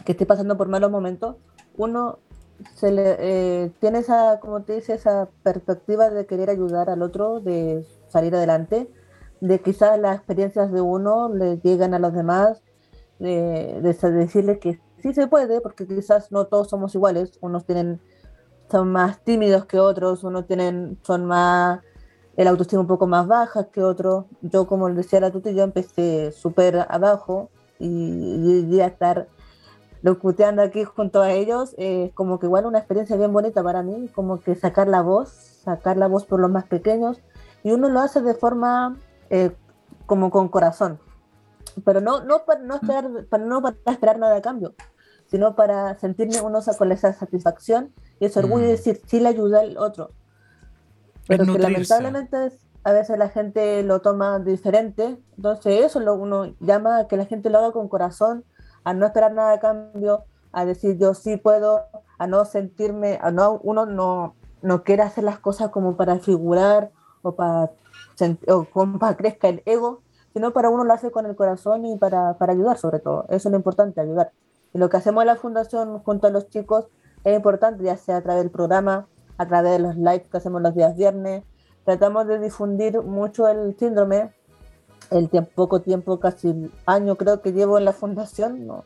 [0.04, 1.36] que esté pasando por malos momentos,
[1.76, 2.18] uno
[2.74, 7.40] se le eh, tiene esa, como te dice, esa perspectiva de querer ayudar al otro,
[7.40, 8.90] de salir adelante,
[9.40, 12.62] de quizás las experiencias de uno le llegan a los demás,
[13.18, 18.00] de, de decirles que sí se puede, porque quizás no todos somos iguales, unos tienen,
[18.70, 21.80] son más tímidos que otros, unos tienen, son más,
[22.36, 24.26] el autoestima un poco más baja que otros.
[24.42, 29.28] Yo, como decía la tuta, yo empecé súper abajo y llegué a estar
[30.06, 34.08] locuteando aquí junto a ellos, eh, como que igual una experiencia bien bonita para mí,
[34.14, 37.20] como que sacar la voz, sacar la voz por los más pequeños,
[37.64, 38.96] y uno lo hace de forma
[39.30, 39.50] eh,
[40.06, 41.00] como con corazón,
[41.84, 44.76] pero no, no, para, no, esperar, para, no para esperar nada a cambio,
[45.26, 48.76] sino para sentirme uno con esa satisfacción y ese orgullo de mm.
[48.76, 50.12] decir, sí le ayuda al otro.
[51.26, 52.52] Pero que lamentablemente
[52.84, 57.26] a veces la gente lo toma diferente, entonces eso lo uno llama a que la
[57.26, 58.44] gente lo haga con corazón,
[58.86, 61.86] a no esperar nada de cambio, a decir yo sí puedo,
[62.18, 66.92] a no sentirme, a no, uno no, no quiere hacer las cosas como para figurar
[67.22, 67.72] o para,
[68.46, 71.98] o como para crezca el ego, sino para uno lo hace con el corazón y
[71.98, 73.24] para, para ayudar sobre todo.
[73.28, 74.30] Eso es lo importante, ayudar.
[74.72, 76.86] Y lo que hacemos en la fundación junto a los chicos
[77.24, 80.62] es importante, ya sea a través del programa, a través de los lives que hacemos
[80.62, 81.42] los días viernes.
[81.84, 84.32] Tratamos de difundir mucho el síndrome
[85.10, 88.84] el poco tiempo, casi año creo que llevo en la fundación, ¿no?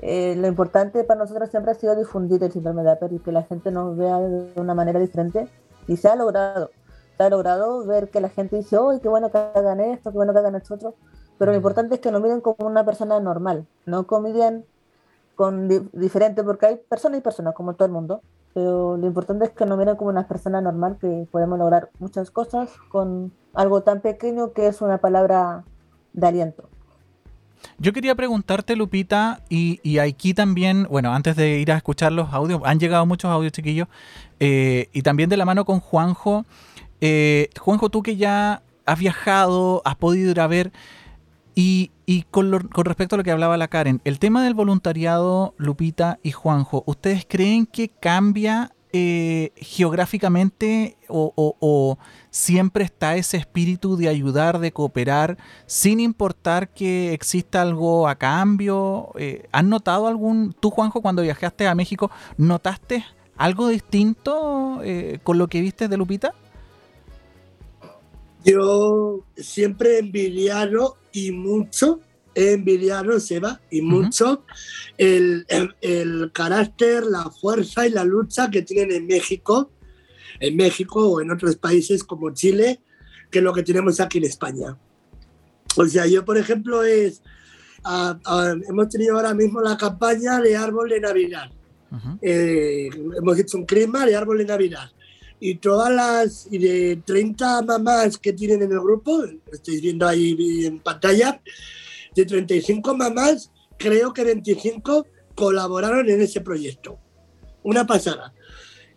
[0.00, 3.32] Eh, lo importante para nosotros siempre ha sido difundir el síndrome de Asperger y que
[3.32, 5.48] la gente nos vea de una manera diferente
[5.86, 6.70] y se ha logrado.
[7.16, 10.16] Se ha logrado ver que la gente dice, oh, qué bueno que hagan esto, qué
[10.16, 10.94] bueno que hagan esto otro.
[11.38, 14.28] Pero lo importante es que nos miren como una persona normal, no como
[15.34, 18.22] con diferente, porque hay personas y personas como todo el mundo,
[18.56, 22.30] pero lo importante es que nos miren como una persona normal, que podemos lograr muchas
[22.30, 25.64] cosas con algo tan pequeño que es una palabra
[26.14, 26.66] de aliento.
[27.76, 32.62] Yo quería preguntarte, Lupita, y, aquí también, bueno, antes de ir a escuchar los audios,
[32.64, 33.88] han llegado muchos audios, chiquillos,
[34.40, 36.46] eh, y también de la mano con Juanjo.
[37.02, 40.72] Eh, Juanjo, tú que ya has viajado, has podido ir a ver,
[41.58, 41.90] y,
[42.30, 46.32] con, con, respecto a lo que hablaba la Karen, el tema del voluntariado, Lupita y
[46.32, 54.70] Juanjo, ¿ustedes creen que cambia eh, geográficamente o, siempre está ese espíritu de ayudar, de
[54.70, 59.12] cooperar, sin importar que exista algo a cambio?
[59.18, 63.02] Eh, ¿Has notado algún, tú Juanjo, cuando viajaste a México, notaste
[63.38, 66.34] algo distinto eh, con lo que viste de Lupita?
[68.44, 72.00] Yo siempre envidiado y mucho
[72.34, 74.44] envidiado, Seba, y mucho
[74.98, 75.46] el,
[75.80, 79.70] el, carácter, la fuerza y la lucha que tienen en México,
[80.38, 82.80] en México o en otros países como Chile,
[83.30, 84.76] que lo que tenemos aquí en España.
[85.76, 87.22] O sea, yo, por ejemplo, es,
[88.68, 91.50] hemos tenido ahora mismo la campaña de árbol de Navidad.
[92.20, 94.90] Eh, hemos hecho un clima de árbol de Navidad.
[95.38, 100.64] Y todas las y de 30 mamás que tienen en el grupo, estáis viendo ahí
[100.64, 101.40] en pantalla,
[102.14, 106.98] de 35 mamás, creo que 25 colaboraron en ese proyecto.
[107.62, 108.32] Una pasada.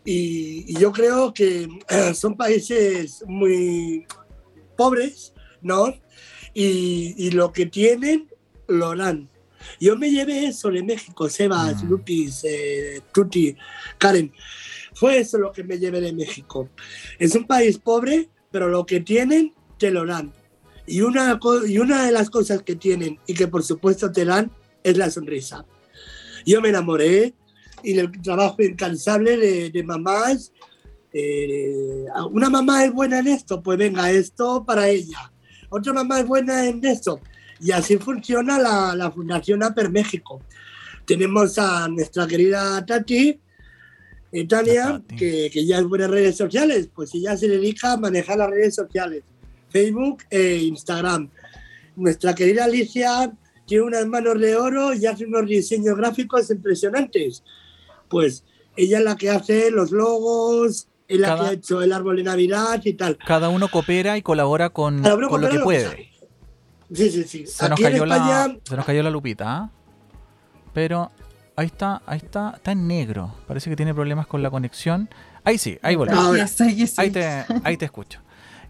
[0.05, 4.05] Y, yo creo que eh, son países muy
[4.77, 5.93] pobres, ¿no?
[6.53, 8.27] Y, lo que tienen,
[8.67, 9.28] lo dan.
[9.79, 11.89] Yo me llevé eso de México, Sebas, mm.
[11.89, 13.55] Lupis, eh, Tuti,
[13.97, 14.31] Karen.
[14.93, 16.69] Fue eso lo que me llevé de México.
[17.17, 20.33] Es un país pobre, pero lo que tienen, te lo dan.
[20.85, 24.51] Y una, y una de las cosas que tienen y que por supuesto te dan
[24.83, 25.65] es la sonrisa.
[26.45, 27.33] Yo me enamoré
[27.83, 30.51] y el trabajo incansable de, de mamás.
[31.13, 35.31] Eh, una mamá es buena en esto, pues venga, esto para ella.
[35.69, 37.19] Otra mamá es buena en esto.
[37.61, 40.41] Y así funciona la, la Fundación APER México.
[41.05, 43.39] Tenemos a nuestra querida Tati,
[44.31, 48.37] Italia, que, que ya es buena en redes sociales, pues ella se dedica a manejar
[48.37, 49.23] las redes sociales.
[49.69, 51.29] Facebook e Instagram.
[51.95, 53.31] Nuestra querida Alicia
[53.65, 57.43] tiene unas manos de oro y hace unos diseños gráficos impresionantes.
[58.07, 58.43] Pues
[58.75, 62.23] ella es la que hace los logos, es la que ha hecho el árbol de
[62.23, 63.17] Navidad y tal.
[63.17, 66.08] Cada uno coopera y colabora con, con lo que puede.
[66.93, 67.45] Sí, sí, sí.
[67.45, 69.69] Se, nos cayó, la, se nos cayó la lupita, ¿ah?
[70.73, 71.11] pero
[71.55, 73.35] ahí está, ahí está, está en negro.
[73.47, 75.09] Parece que tiene problemas con la conexión.
[75.43, 76.35] Ahí sí, ahí volvemos.
[76.97, 78.21] Ahí te, ahí te escucho.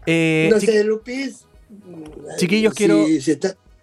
[0.06, 1.46] Eh, no sé, Lupis.
[2.36, 3.06] Chiquillos, quiero,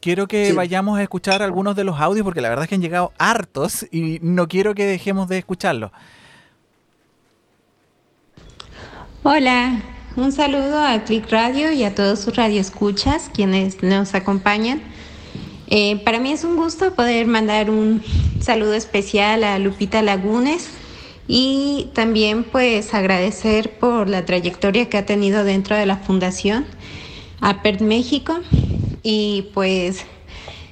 [0.02, 2.82] quiero que vayamos a escuchar algunos de los audios porque la verdad es que han
[2.82, 5.91] llegado hartos y no quiero que dejemos de escucharlos.
[9.23, 9.82] Hola,
[10.17, 14.82] un saludo a Click Radio y a todos sus radioescuchas quienes nos acompañan.
[15.67, 18.01] Eh, para mí es un gusto poder mandar un
[18.41, 20.69] saludo especial a Lupita Lagunes,
[21.27, 26.65] y también pues agradecer por la trayectoria que ha tenido dentro de la Fundación
[27.41, 28.39] APERT México
[29.03, 30.06] y pues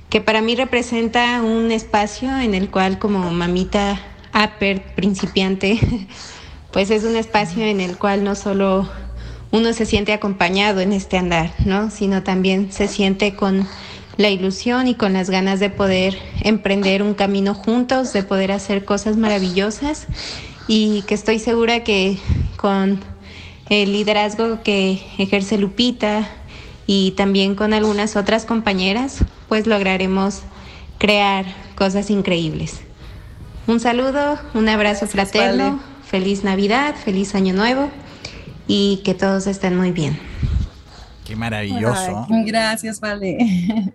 [0.09, 3.99] que para mí representa un espacio en el cual como mamita
[4.31, 5.79] APERT principiante
[6.71, 8.89] pues es un espacio en el cual no solo
[9.55, 11.89] uno se siente acompañado en este andar, ¿no?
[11.89, 13.65] sino también se siente con
[14.17, 18.83] la ilusión y con las ganas de poder emprender un camino juntos, de poder hacer
[18.83, 20.07] cosas maravillosas
[20.67, 22.17] y que estoy segura que
[22.57, 22.99] con
[23.69, 26.27] el liderazgo que ejerce Lupita
[26.85, 30.41] y también con algunas otras compañeras, pues lograremos
[30.97, 32.81] crear cosas increíbles.
[33.67, 37.89] Un saludo, un abrazo fraterno, feliz Navidad, feliz Año Nuevo
[38.67, 40.19] y que todos estén muy bien.
[41.25, 42.27] Qué maravilloso.
[42.45, 43.37] gracias, vale.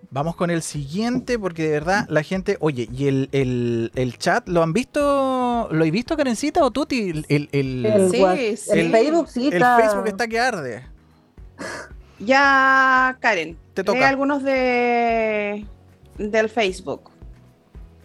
[0.11, 2.57] Vamos con el siguiente, porque de verdad la gente.
[2.59, 5.69] Oye, ¿y el, el, chat lo han visto?
[5.71, 7.09] ¿Lo he visto, Karencita o Tuti?
[7.09, 7.49] El, el,
[7.85, 9.47] el, Facebook, sí.
[9.47, 10.83] El Facebook está que arde.
[12.19, 13.57] Ya, Karen.
[13.73, 13.99] Te toca.
[13.99, 15.65] Hay algunos de
[16.17, 17.10] del Facebook.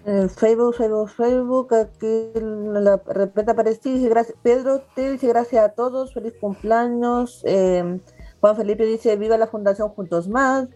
[0.07, 6.14] El Facebook, Facebook, Facebook, aquí la repeta dice gracias, Pedro te dice gracias a todos,
[6.14, 7.42] feliz cumpleaños.
[7.45, 7.99] Eh,
[8.40, 10.69] Juan Felipe dice, viva la Fundación Juntos Más.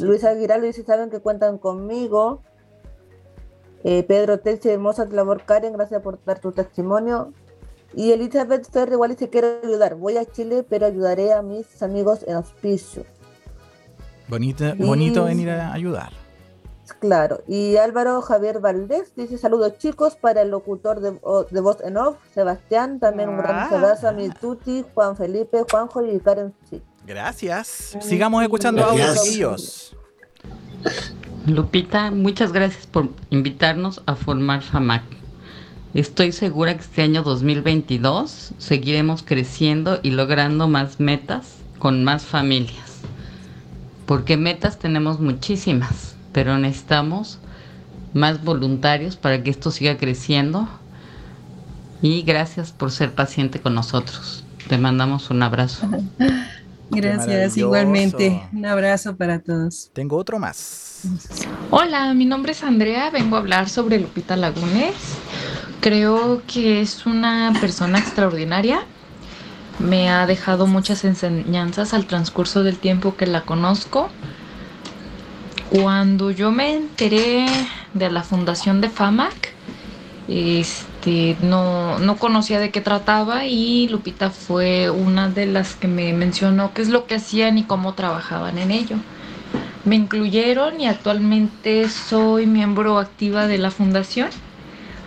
[0.00, 2.42] Luis Aguilar dice, saben que cuentan conmigo.
[3.84, 7.32] Eh, Pedro dice, hermosa labor, Karen, gracias por dar tu testimonio.
[7.94, 9.94] Y Elizabeth Ferrer igual dice, quiero ayudar.
[9.94, 13.04] Voy a Chile, pero ayudaré a mis amigos en auspicio.
[14.26, 16.23] Bonito, bonito venir a ayudar.
[17.00, 21.18] Claro, y Álvaro Javier Valdés dice saludos chicos para el locutor de,
[21.50, 26.04] de voz en off, Sebastián, también un gran saludo a mi Tuti, Juan Felipe, Juanjo
[26.04, 26.54] y Karen.
[27.06, 27.96] Gracias.
[28.00, 29.96] Sigamos escuchando audios,
[31.46, 35.02] Lupita, muchas gracias por invitarnos a formar FAMAC.
[35.94, 43.00] Estoy segura que este año 2022 seguiremos creciendo y logrando más metas con más familias.
[44.06, 47.38] Porque metas tenemos muchísimas, pero necesitamos
[48.12, 50.68] más voluntarios para que esto siga creciendo.
[52.02, 54.44] Y gracias por ser paciente con nosotros.
[54.68, 55.88] Te mandamos un abrazo.
[56.90, 58.42] Gracias, igualmente.
[58.52, 59.90] Un abrazo para todos.
[59.94, 61.02] Tengo otro más.
[61.70, 64.94] Hola, mi nombre es Andrea, vengo a hablar sobre Lupita Lagunes.
[65.80, 68.82] Creo que es una persona extraordinaria.
[69.78, 74.08] Me ha dejado muchas enseñanzas al transcurso del tiempo que la conozco.
[75.74, 77.46] Cuando yo me enteré
[77.94, 79.34] de la fundación de FAMAC,
[80.28, 86.12] este, no, no conocía de qué trataba y Lupita fue una de las que me
[86.12, 88.98] mencionó qué es lo que hacían y cómo trabajaban en ello.
[89.84, 94.28] Me incluyeron y actualmente soy miembro activa de la fundación.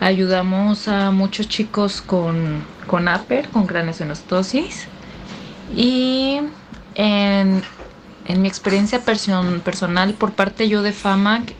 [0.02, 4.90] Ayudamos a muchos chicos con, con APER, con craneosynostosis.
[5.74, 6.42] Y
[6.96, 7.64] en,
[8.28, 11.54] en, mi experiencia personal por parte yo de FAMAC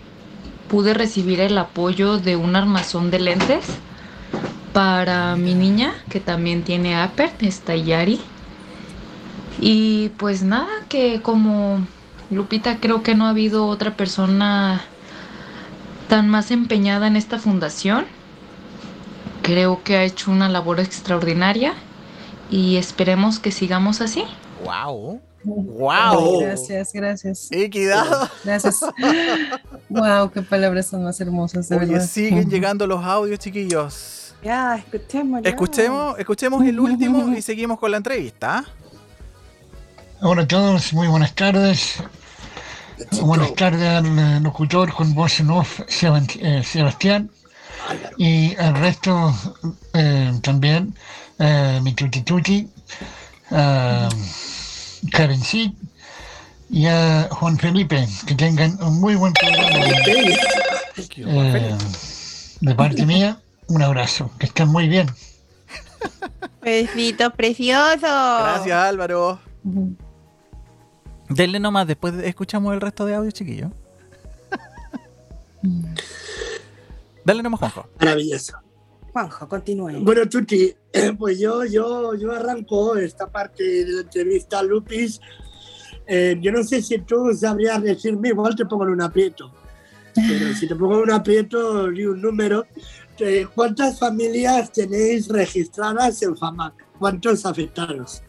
[0.68, 3.66] pude recibir el apoyo de un armazón de lentes
[4.74, 8.20] para mi niña que también tiene APER, está Yari.
[9.60, 11.80] Y pues nada, que como
[12.30, 14.82] Lupita, creo que no ha habido otra persona
[16.10, 18.06] tan más empeñada en esta fundación.
[19.42, 21.74] Creo que ha hecho una labor extraordinaria
[22.52, 24.24] y esperemos que sigamos así.
[24.64, 25.22] ¡Wow!
[25.44, 26.42] ¡Wow!
[26.42, 27.48] Gracias, gracias.
[27.52, 28.30] Equidad.
[28.44, 28.80] Gracias.
[29.90, 30.32] ¡Wow!
[30.32, 31.70] ¡Qué palabras son más hermosas!
[31.70, 34.36] De Oye, siguen llegando los audios, chiquillos.
[34.44, 35.42] Ya, escuchemos.
[35.44, 38.66] Escuchemos, escuchemos el último y seguimos con la entrevista.
[40.22, 42.02] Hola a todos, muy buenas tardes.
[43.22, 47.30] Buenas tardes al locutor con voz en off eh, Sebastián
[48.18, 49.34] y al resto
[49.94, 50.96] eh, también,
[51.38, 52.68] eh, mi tuti tuti,
[55.12, 55.74] Karen C
[56.70, 59.86] y a Juan Felipe, que tengan un muy buen programa.
[62.62, 65.08] de parte mía, un abrazo, que estén muy bien.
[66.62, 68.00] Besito precioso.
[68.02, 69.40] Gracias Álvaro.
[71.30, 73.72] Denle nomás, después escuchamos el resto de audio, chiquillo.
[77.26, 77.90] Dale nomás, Juanjo.
[78.00, 78.58] Maravilloso.
[79.18, 80.00] Juanjo, continúe.
[80.02, 80.72] Bueno, Tuti,
[81.18, 85.20] pues yo, yo, yo arranco esta parte de la entrevista a Lupis.
[86.06, 89.52] Eh, yo no sé si tú sabrías decirme, igual te pongo en un aprieto.
[90.14, 92.66] Pero si te pongo en un aprieto y un número,
[93.18, 96.74] eh, ¿cuántas familias tenéis registradas en FAMAC?
[97.00, 98.22] ¿Cuántos afectados?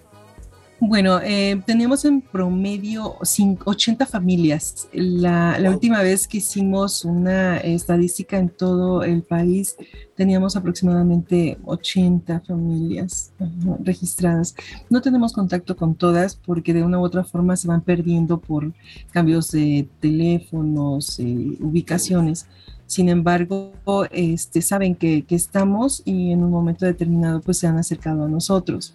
[0.81, 4.89] Bueno, eh, teníamos en promedio 80 familias.
[4.93, 9.77] La, última vez que hicimos una estadística en todo el país,
[10.15, 13.33] teníamos aproximadamente 80 familias
[13.81, 14.55] registradas.
[14.89, 18.73] No tenemos contacto con todas porque de una u otra forma se van perdiendo por
[19.11, 22.47] cambios de teléfonos, eh, ubicaciones.
[22.87, 23.73] Sin embargo,
[24.13, 28.29] este, saben que, que estamos y en un momento determinado pues se han acercado a
[28.29, 28.95] nosotros.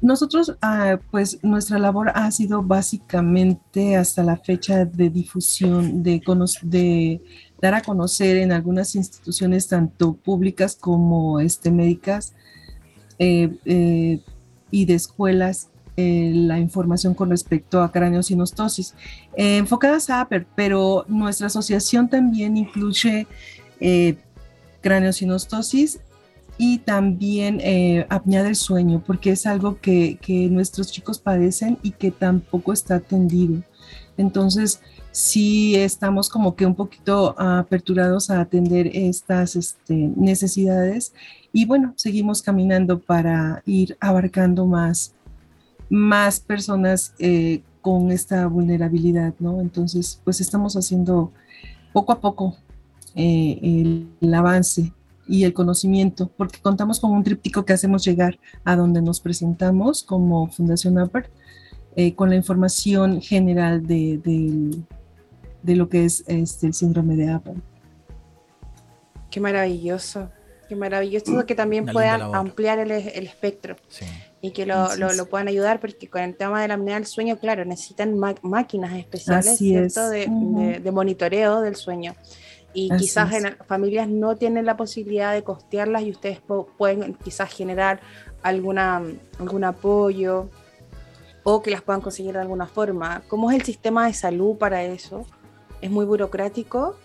[0.00, 7.20] Nosotros, ah, pues nuestra labor ha sido básicamente hasta la fecha de difusión, de,
[7.60, 12.34] dar a conocer en algunas instituciones, tanto públicas como este, médicas
[13.18, 14.20] eh, eh,
[14.70, 18.94] y de escuelas, eh, la información con respecto a craneosinostosis,
[19.36, 23.26] enfocadas a APER, pero nuestra asociación también incluye
[24.80, 26.00] craneosinostosis
[26.56, 30.18] y también eh, apnea del sueño, porque es algo que,
[30.50, 33.62] nuestros chicos padecen y que tampoco está atendido.
[34.16, 34.80] Entonces,
[35.10, 41.12] sí estamos como que un poquito aperturados a atender estas este, necesidades
[41.52, 45.14] y bueno, seguimos caminando para ir abarcando más,
[45.90, 49.60] más personas eh, con esta vulnerabilidad, ¿no?
[49.60, 51.32] Entonces, pues estamos haciendo
[51.92, 52.56] poco a poco
[53.16, 54.92] eh, el avance
[55.26, 60.02] y el conocimiento, porque contamos con un tríptico que hacemos llegar a donde nos presentamos
[60.02, 61.30] como Fundación APER,
[61.96, 64.18] eh, con la información general de,
[65.62, 67.54] de, lo que es este, el síndrome de APER.
[69.30, 70.30] Qué maravilloso,
[70.68, 73.76] qué maravilloso que también puedan ampliar el, el espectro.
[74.40, 77.38] y que lo, lo, puedan ayudar, porque con el tema de la apnea del sueño,
[77.38, 82.14] claro, necesitan máquinas especiales De, de, monitoreo del sueño
[82.74, 86.40] y quizás en familias no tienen la posibilidad de costearlas y ustedes
[86.76, 88.00] pueden quizás generar
[88.42, 89.02] alguna,
[89.38, 90.50] algún apoyo
[91.44, 93.22] o que las puedan conseguir de alguna forma.
[93.28, 95.24] ¿Cómo es el sistema de salud para eso?
[95.80, 96.96] ¿Es muy burocrático?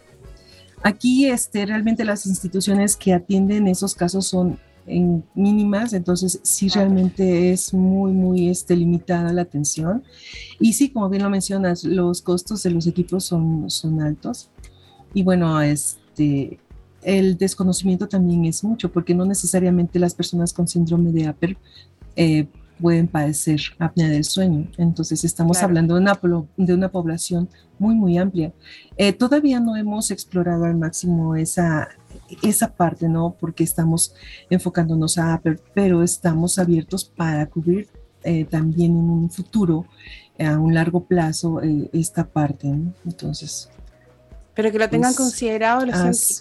[0.81, 4.57] Aquí este, realmente las instituciones que atienden esos casos son
[4.87, 10.03] en mínimas, entonces sí ah, realmente es muy, muy este, limitada la atención.
[10.59, 14.49] Y sí, como bien lo mencionas, los costos de los equipos son, son altos.
[15.13, 16.59] Y bueno, este,
[17.01, 21.57] el desconocimiento también es mucho, porque no necesariamente las personas con síndrome de Apple
[22.15, 22.47] eh,
[22.79, 24.67] pueden padecer apnea del sueño.
[24.77, 26.19] Entonces estamos hablando de una,
[26.57, 28.53] de una población muy, muy amplia.
[28.97, 31.89] Eh, todavía no hemos explorado al máximo esa,
[32.41, 33.35] esa parte, ¿no?
[33.39, 34.13] Porque estamos
[34.49, 37.87] enfocándonos a Apple, pero estamos abiertos para cubrir
[38.23, 39.85] eh, también en un futuro,
[40.37, 42.93] a un largo plazo, esta parte, ¿no?
[43.05, 43.69] Entonces...
[44.59, 45.85] Pero que lo tengan considerado,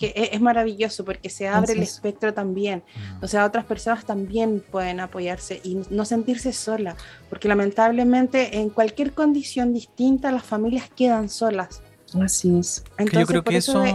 [0.00, 2.82] que es, maravilloso porque se abre el espectro también.
[3.20, 3.24] Mm.
[3.24, 6.96] O sea, otras personas también pueden apoyarse y no sentirse sola,
[7.30, 11.80] porque lamentablemente en cualquier condición distinta las familias quedan solas.
[12.20, 12.82] Así es.
[12.96, 13.94] Entonces, yo creo que eso, es,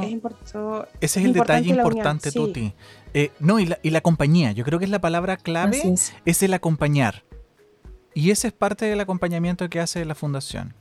[1.01, 2.73] ese es el detalle importante, Tuti.
[3.13, 6.13] Eh, no, y la, y la, compañía, yo creo que es la palabra clave, es.
[6.23, 7.25] es el acompañar.
[8.13, 10.73] Y ese es parte del acompañamiento que hace la fundación.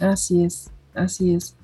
[0.00, 1.56] Así es, así es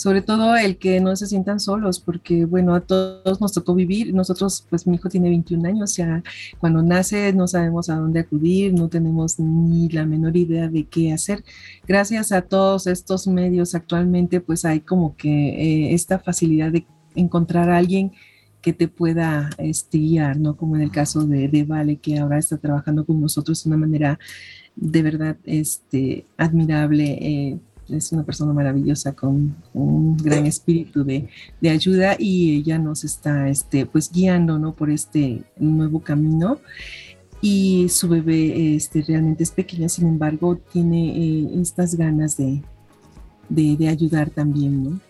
[0.00, 4.14] sobre todo el que no se sientan solos, porque bueno, a todos nos tocó vivir,
[4.14, 6.22] nosotros, pues mi hijo tiene 21 años, ya
[6.58, 11.12] cuando nace no sabemos a dónde acudir, no tenemos ni la menor idea de qué
[11.12, 11.44] hacer.
[11.86, 15.28] Gracias a todos estos medios actualmente, pues hay como que
[15.90, 18.12] eh, esta facilidad de encontrar a alguien
[18.62, 20.56] que te pueda este, guiar, ¿no?
[20.56, 23.76] Como en el caso de, de Vale, que ahora está trabajando con nosotros de una
[23.76, 24.18] manera
[24.76, 27.18] de verdad este, admirable.
[27.20, 27.58] Eh,
[27.92, 31.28] es una persona maravillosa con un gran espíritu de,
[31.68, 34.74] ayuda y ella nos está este, pues guiando ¿no?
[34.74, 36.58] por este nuevo camino.
[37.42, 42.62] Y su bebé este, realmente es pequeña, sin embargo, tiene eh, estas ganas de,
[43.48, 45.00] de, ayudar también, ¿no?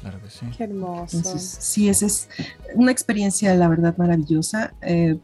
[0.00, 0.46] Claro que sí.
[0.56, 1.38] Qué hermoso.
[1.38, 2.28] sí, esa es
[2.74, 4.72] una experiencia, la verdad, maravillosa.
[4.80, 5.18] Eh,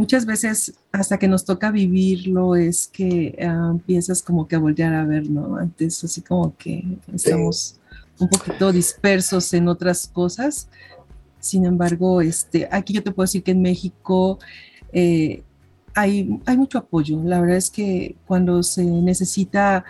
[0.00, 4.94] muchas veces hasta que nos toca vivirlo es que ah, empiezas como que a voltear
[4.94, 5.56] a ver, ¿no?
[5.56, 6.82] Antes así como que
[7.12, 7.78] estamos
[8.18, 10.70] un poquito dispersos en otras cosas.
[11.38, 14.38] Sin embargo, este, aquí yo te puedo decir que en México
[14.94, 15.42] eh,
[15.94, 17.22] hay, hay mucho apoyo.
[17.22, 19.84] La verdad es que cuando se necesita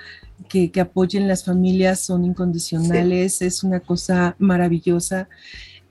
[0.49, 5.29] que, apoyen las familias son incondicionales, es una cosa maravillosa.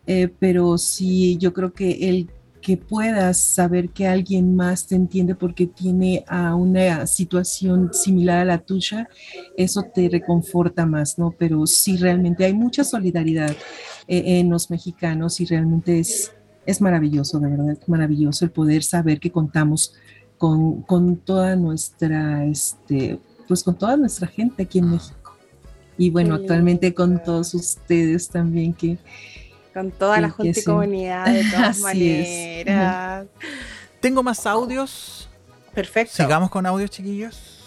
[0.07, 2.29] Eh, pero sí, yo creo que el
[2.61, 8.45] que puedas saber que alguien más te entiende porque tiene a una situación similar a
[8.45, 9.07] la tuya,
[9.55, 11.31] eso te reconforta más, ¿no?
[11.37, 13.55] Pero sí, realmente hay mucha solidaridad
[14.07, 16.33] eh, en los mexicanos y realmente es,
[16.65, 19.93] es maravilloso, de verdad, maravilloso el poder saber que contamos
[20.37, 25.37] con, con toda nuestra, este, pues con toda nuestra gente aquí en México.
[25.97, 28.97] Y bueno, actualmente con todos ustedes también que,
[29.73, 33.25] con toda la junta y comunidad, de todas maneras.
[33.99, 35.29] Tengo más audios.
[35.73, 36.15] Perfecto.
[36.15, 37.59] Sigamos con audios, chiquillos.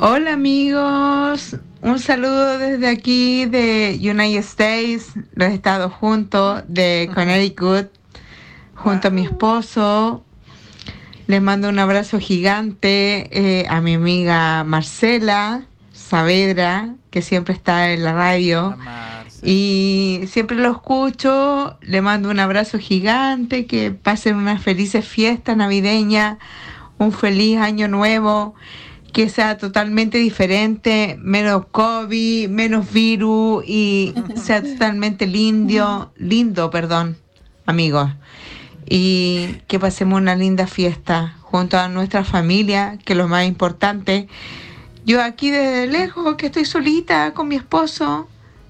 [0.00, 7.90] Hola amigos, un saludo desde aquí de United States, los Estados juntos, de Connecticut,
[8.74, 10.24] junto a mi esposo.
[11.26, 18.04] Les mando un abrazo gigante eh, a mi amiga Marcela Saavedra, que siempre está en
[18.04, 18.76] la radio.
[19.42, 26.38] Y siempre lo escucho, le mando un abrazo gigante, que pasen unas felices fiestas navideñas,
[26.98, 28.54] un feliz año nuevo,
[29.12, 37.16] que sea totalmente diferente, menos COVID, menos virus y sea totalmente lindo, lindo, perdón,
[37.66, 38.10] amigos.
[38.90, 44.28] Y que pasemos una linda fiesta junto a nuestra familia, que es lo más importante.
[45.04, 48.28] Yo aquí desde lejos, que estoy solita con mi esposo,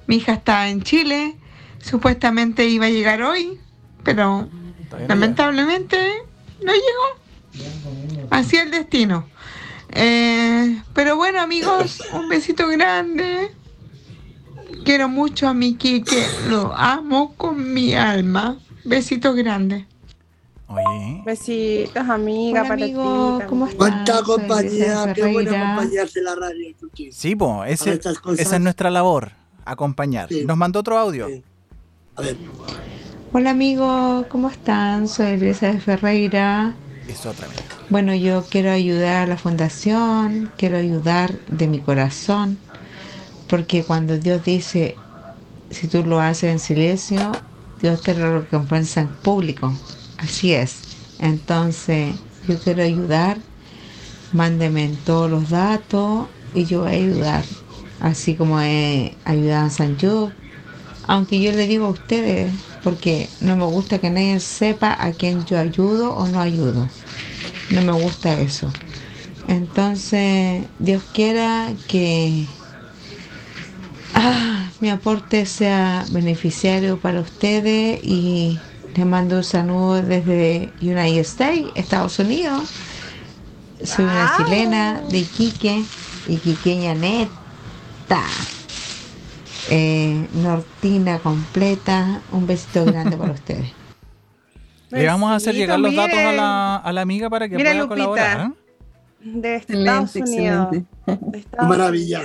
[0.08, 1.36] mi hija está en Chile,
[1.80, 3.60] supuestamente iba a llegar hoy,
[4.02, 4.48] pero
[5.06, 5.98] lamentablemente
[6.64, 8.26] no llegó.
[8.30, 9.28] Así el destino.
[9.90, 13.54] Eh, pero bueno, amigos, un besito grande.
[14.82, 18.58] Quiero mucho a mi Kike, lo amo con mi alma.
[18.84, 19.86] Besito grande.
[20.68, 21.22] Oye.
[21.26, 23.76] Besitos, amiga, para amigo, ¿Cómo estás?
[23.76, 26.74] Cuánta compañía, qué buena acompañarse la radio.
[27.10, 29.32] Sí, pues, esa es nuestra labor
[29.68, 30.28] acompañar.
[30.46, 31.26] Nos mandó otro audio.
[32.16, 32.36] A ver.
[33.32, 35.06] Hola amigos, ¿cómo están?
[35.06, 36.74] Soy Elisa de Ferreira.
[37.06, 37.58] Es otra vez.
[37.90, 42.58] Bueno, yo quiero ayudar a la fundación, quiero ayudar de mi corazón,
[43.48, 44.96] porque cuando Dios dice,
[45.70, 47.32] si tú lo haces en silencio,
[47.80, 49.72] Dios te lo recompensa en público.
[50.16, 50.80] Así es.
[51.18, 52.14] Entonces,
[52.46, 53.38] yo quiero ayudar,
[54.32, 57.44] mándeme todos los datos y yo voy a ayudar
[58.00, 60.30] así como he ayudado a San Yo,
[61.06, 62.52] aunque yo le digo a ustedes,
[62.84, 66.86] porque no me gusta que nadie sepa a quién yo ayudo o no ayudo.
[67.70, 68.70] No me gusta eso.
[69.48, 72.46] Entonces, Dios quiera que
[74.14, 78.58] ah, mi aporte sea beneficiario para ustedes y
[78.94, 82.62] les mando un saludo desde United States, Estados Unidos.
[83.82, 85.84] Soy una chilena de Iquique,
[86.26, 86.94] iquiqueña
[89.70, 92.20] Eh, nortina completa.
[92.32, 93.72] Un besito grande para ustedes.
[94.90, 97.86] Le vamos a hacer llegar los datos a la, a la amiga para que pueda
[97.86, 98.40] colaborar.
[98.40, 98.52] ¿eh?
[99.20, 100.68] De Estados Unidos.
[101.60, 102.22] Maravilla.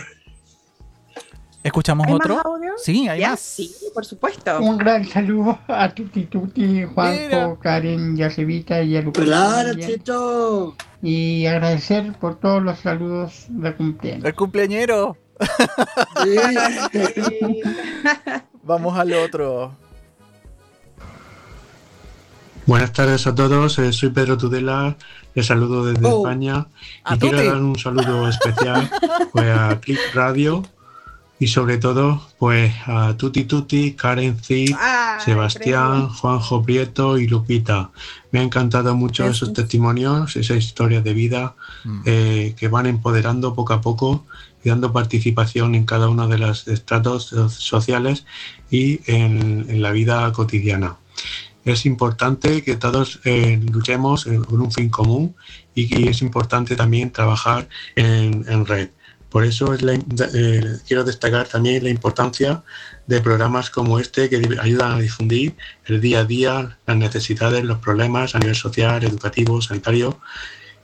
[1.64, 2.42] ¿Escuchamos otro?
[2.78, 3.40] Sí, hay más.
[3.40, 4.60] Sí, por supuesto.
[4.60, 9.26] Un gran saludo a Tuti Tuti, Juanjo, Karen, Yacevita y a Lupita.
[9.26, 10.76] Claro, Chito.
[11.02, 14.26] Y agradecer por todos los saludos de cumpleaños.
[14.26, 15.18] El cumpleañero.
[18.64, 19.76] Vamos al otro.
[22.66, 24.96] Buenas tardes a todos, eh, soy Pedro Tudela,
[25.36, 26.20] les saludo desde Oh.
[26.26, 26.68] España
[27.12, 28.90] y quiero dar un saludo especial
[29.34, 30.64] pues, a Click Radio
[31.40, 34.74] y sobre todo pues a Tuti Tuti, Karen Ay,
[35.26, 37.90] Sebastián, Juanjo Prieto y Lupita.
[38.32, 41.56] Me ha encantado mucho esos testimonios, esas historias de vida
[42.06, 44.26] eh, que van empoderando poco a poco
[44.64, 48.26] y dando participación en cada uno de los estratos so- sociales
[48.72, 50.98] y en, la vida cotidiana.
[51.66, 55.36] Es importante que todos eh, luchemos en- por un fin común
[55.76, 58.90] y que es importante también trabajar en, red.
[59.30, 62.64] Por eso eh, quiero destacar también la importancia
[63.08, 65.56] de programas como este que ayudan a difundir
[65.86, 70.20] el día a día, las necesidades, los problemas a nivel social, educativo, sanitario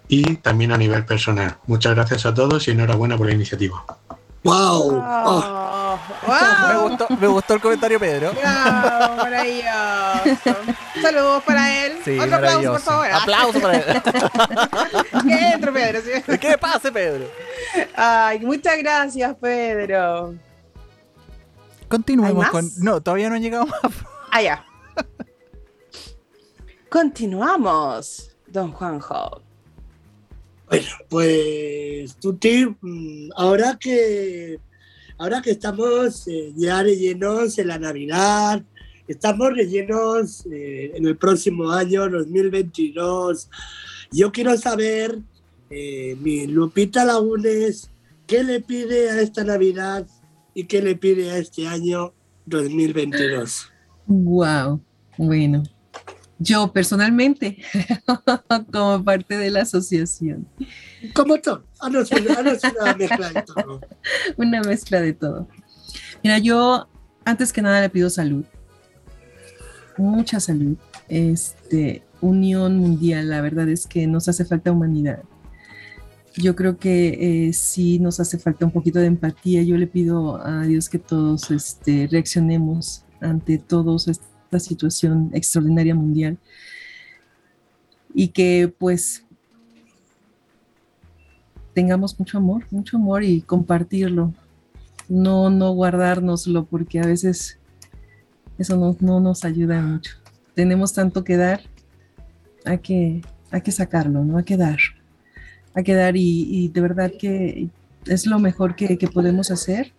[0.10, 1.56] y también a nivel personal.
[1.68, 3.86] Muchas gracias a todos y enhorabuena por la iniciativa.
[4.44, 5.04] ¡Wow!
[5.04, 6.90] Oh, Me wow.
[6.90, 8.32] gustó, me gustó el comentario, Pedro.
[8.34, 10.56] Wow, maravilloso.
[11.02, 11.98] Saludos para él.
[12.04, 13.08] Sí, Otro aplauso, por favor.
[13.12, 14.02] Aplauso para él.
[15.28, 16.02] Que entre, Pedro.
[16.02, 16.38] sí.
[16.40, 17.26] ¿Qué pase, Pedro?
[17.96, 20.34] Ay, muchas gracias, Pedro.
[21.88, 22.70] Continuemos ¿Hay con.
[22.78, 23.80] No, todavía no han llegado más.
[24.32, 24.66] Ah, ya.
[26.90, 29.42] Continuamos, don Juanjo.
[30.70, 34.60] Bueno, pues Tuti, mm, ahora que
[35.18, 38.64] ahora que estamos eh, ya rellenos en la Navidad,
[39.08, 43.50] estamos rellenos eh, en el próximo año 2022.
[44.12, 45.18] Yo quiero saber,
[45.72, 47.90] eh, mi Lupita Lagunes,
[48.28, 50.06] ¿qué le pide a esta Navidad
[50.54, 52.14] y qué le pide a este año
[52.46, 53.72] 2022?
[54.06, 54.80] Wow,
[55.18, 55.64] bueno.
[56.40, 57.58] Yo personalmente,
[58.72, 60.48] como parte de la asociación,
[61.14, 61.66] ¿Cómo todo?
[61.80, 63.82] Haznos una, haznos una mezcla de todo.
[64.38, 65.48] una mezcla de todo.
[66.24, 66.88] Mira, yo
[67.26, 68.46] antes que nada le pido salud,
[69.98, 70.78] mucha salud,
[71.10, 73.30] este, unión mundial.
[73.30, 75.24] La verdad es que nos hace falta humanidad.
[76.36, 79.62] Yo creo que eh, sí nos hace falta un poquito de empatía.
[79.64, 84.08] Yo le pido a Dios que todos este, reaccionemos ante todos
[84.50, 86.38] esta situación extraordinaria mundial
[88.16, 89.24] y que pues
[91.76, 94.34] tengamos mucho amor, mucho amor y compartirlo.
[95.08, 97.60] No, no guardárnoslo porque a veces
[98.58, 100.16] eso no, no nos ayuda mucho.
[100.56, 101.62] Tenemos tanto que dar,
[102.66, 103.22] hay que,
[103.52, 104.40] hay que sacarlo, ¿no?
[104.40, 104.80] Hay que dar.
[105.76, 107.70] Hay que dar y, y de verdad que
[108.06, 109.94] es lo mejor que, que podemos hacer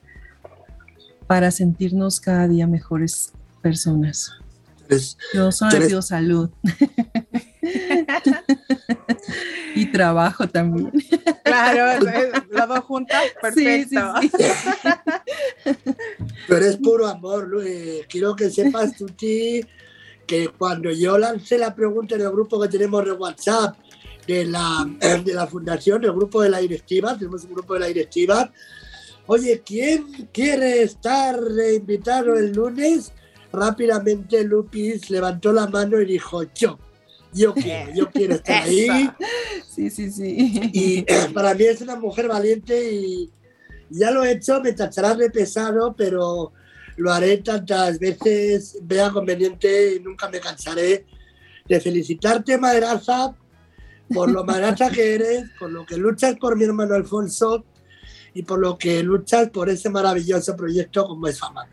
[1.29, 4.33] para sentirnos cada día mejores personas.
[4.89, 6.51] Pues, Yo solo tú le eres- pido salud.
[9.75, 10.91] y trabajo también.
[11.45, 12.05] Claro,
[12.51, 14.13] las dos juntas, perfecto.
[14.21, 14.39] Sí, sí,
[16.47, 19.61] Tú eres puro amor, Lu- eh, quiero que sepas, Tuti,
[20.27, 23.77] que cuando yo lancé la pregunta en el grupo que tenemos de WhatsApp
[24.27, 24.89] de la,
[25.25, 28.53] de la fundación, el grupo de la directiva, tenemos un grupo de la directiva,
[29.27, 33.13] oye, ¿quién quiere estar de invitado el lunes?
[33.53, 36.79] Rápidamente Lupis levantó la mano y dijo, yo,
[37.33, 39.11] yo quiero, yo quiero estar ahí.
[39.69, 40.71] Sí, sí, sí.
[40.73, 43.31] Y para mí es una mujer valiente y
[43.91, 46.53] ya lo he hecho, me tacharás de pesado, pero
[46.97, 51.07] lo haré tantas veces vea conveniente y nunca me cansaré
[51.67, 53.35] de felicitarte, Madraza,
[54.13, 57.65] por lo madraza que eres, por lo que luchas por mi hermano Alfonso
[58.35, 61.67] y por lo que luchas por ese maravilloso proyecto como es Fama.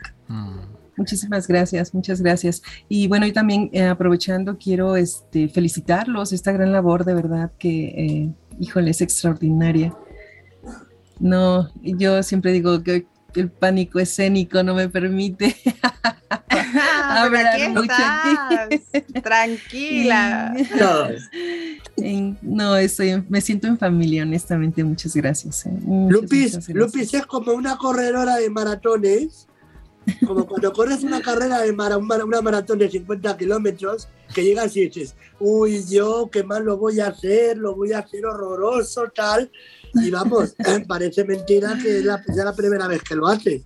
[0.98, 2.62] Muchísimas gracias, muchas gracias.
[2.90, 7.86] Y bueno, y también eh, aprovechando, quiero este, felicitarlos, esta gran labor de verdad que,
[7.86, 8.30] eh,
[8.60, 9.96] híjole, es extraordinaria.
[11.20, 15.56] No, yo siempre digo que el pánico escénico no me permite
[17.10, 17.94] hablar mucho
[19.24, 20.56] Tranquila.
[22.42, 24.84] No, estoy, me siento en familia, honestamente.
[24.84, 25.66] Muchas gracias.
[25.66, 25.72] Eh.
[26.10, 29.48] Lupis, Lupis es como una corredora de maratones.
[30.26, 35.16] Como cuando corres una carrera de una maratón de 50 kilómetros, que llegas y dices,
[35.40, 39.52] uy, yo qué mal lo voy a hacer, lo voy a hacer horroroso, tal.
[39.94, 40.56] Y vamos,
[40.88, 43.64] parece mentira que es la, la primera vez que lo hace.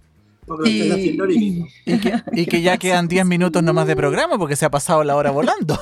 [2.34, 5.32] Y, que, ya quedan 10 minutos nomás de programa porque se ha pasado la hora
[5.32, 5.80] volando.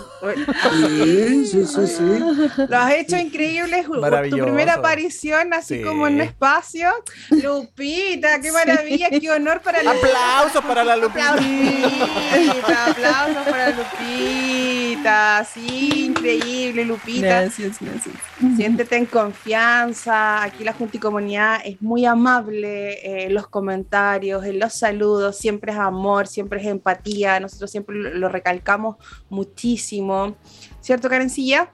[0.72, 2.20] Sí, sí, sí, sí.
[2.68, 3.86] Lo has hecho increíble.
[4.30, 6.90] Tu primera aparición, así como en un espacio.
[7.30, 11.34] Lupita, qué maravilla, qué honor para la Aplausos para la Lupita.
[12.88, 15.46] Aplausos para Lupita.
[15.52, 17.42] Sí, increíble, Lupita.
[17.42, 18.16] Gracias, gracias.
[18.56, 20.44] Siéntete en confianza.
[20.44, 23.00] Aquí la Junta y Comunidad es muy amable.
[23.04, 28.98] Eh, los comentarios, los saludos, siempre es amor, siempre es empatía, nosotros siempre lo, recalcamos
[29.30, 30.36] muchísimo.
[30.82, 31.72] ¿Cierto, Karencilla?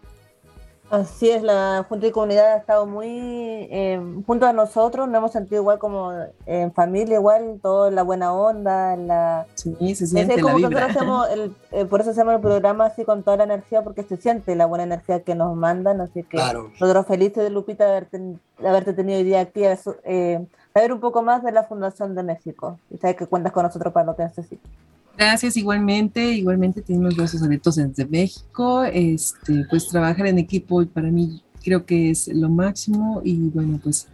[0.89, 5.31] Así es, la Junta de Comunidad ha estado muy eh, junto a nosotros, nos hemos
[5.31, 6.11] sentido igual como
[6.45, 9.47] en familia, igual, todo en la buena onda, la...
[9.55, 10.85] Sí, se siente la vibra.
[10.85, 11.27] Hacemos
[11.71, 14.67] eh, por eso hacemos el programa así con toda la energía, porque se siente la
[14.67, 19.25] buena energía que nos mandan, así que nosotros felices de Lupita de haberte, tenido hoy
[19.25, 19.63] día aquí,
[20.03, 20.45] eh,
[20.75, 22.77] saber un poco más de la Fundación de México.
[22.91, 24.69] Y saber que cuentas con nosotros para lo que necesites.
[25.17, 31.41] Gracias, igualmente, igualmente tenemos brazos abiertos desde México, este, pues trabajar en equipo para mí
[31.63, 33.21] creo que es lo máximo.
[33.23, 34.09] Y bueno, pues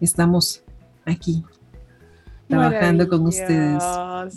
[0.00, 0.62] estamos
[1.04, 1.44] aquí
[2.48, 3.82] trabajando con ustedes.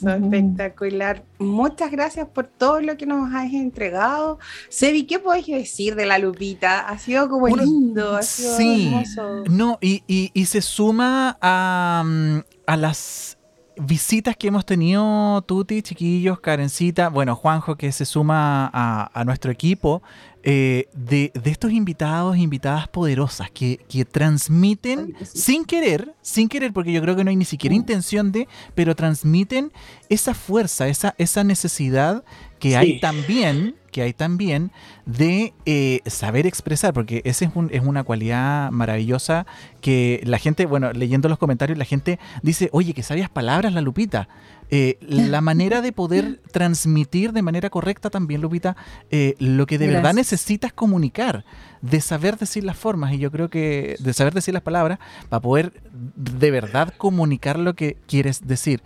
[0.03, 1.23] Espectacular.
[1.37, 4.39] Muchas gracias por todo lo que nos has entregado.
[4.69, 6.87] Sebi, ¿qué podés decir de la Lupita?
[6.87, 9.43] Ha sido como lindo, ha sido sí, hermoso.
[9.49, 13.39] No, y, y, se suma a, mm, a las
[13.79, 20.01] visitas que hemos tenido, Tuti, chiquillos, Karencita, bueno, Juanjo que se suma a, nuestro equipo,
[20.43, 23.79] eh, de, estos invitados, invitadas poderosas que,
[24.09, 27.79] transmiten sin querer, sin querer, porque yo creo que no hay ni siquiera mm.
[27.79, 29.71] intención de, pero transmiten
[30.07, 32.23] esa fuerza, esa, esa necesidad
[32.59, 34.71] que hay también que hay también
[35.07, 39.47] de eh, saber expresar, porque esa es, es, una cualidad maravillosa
[39.81, 43.81] que la gente, bueno, leyendo los comentarios, la gente dice, oye, que sabias palabras, la
[43.81, 44.29] Lupita.
[44.71, 48.75] Eh, la manera de poder transmitir de manera correcta también, Lupita,
[49.09, 51.43] eh, lo que de verdad necesitas comunicar,
[51.81, 54.99] de saber decir las formas, y yo creo que de saber decir las palabras,
[55.29, 58.81] para poder de verdad comunicar lo que quieres decir.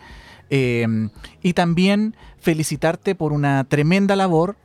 [0.50, 4.56] y también felicitarte por una tremenda labor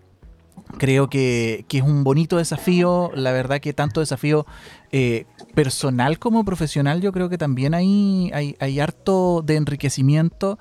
[0.76, 4.44] Creo que, es un bonito desafío, la verdad que tanto desafío
[4.92, 10.58] eh, personal como profesional, yo creo que también hay, hay, harto de enriquecimiento.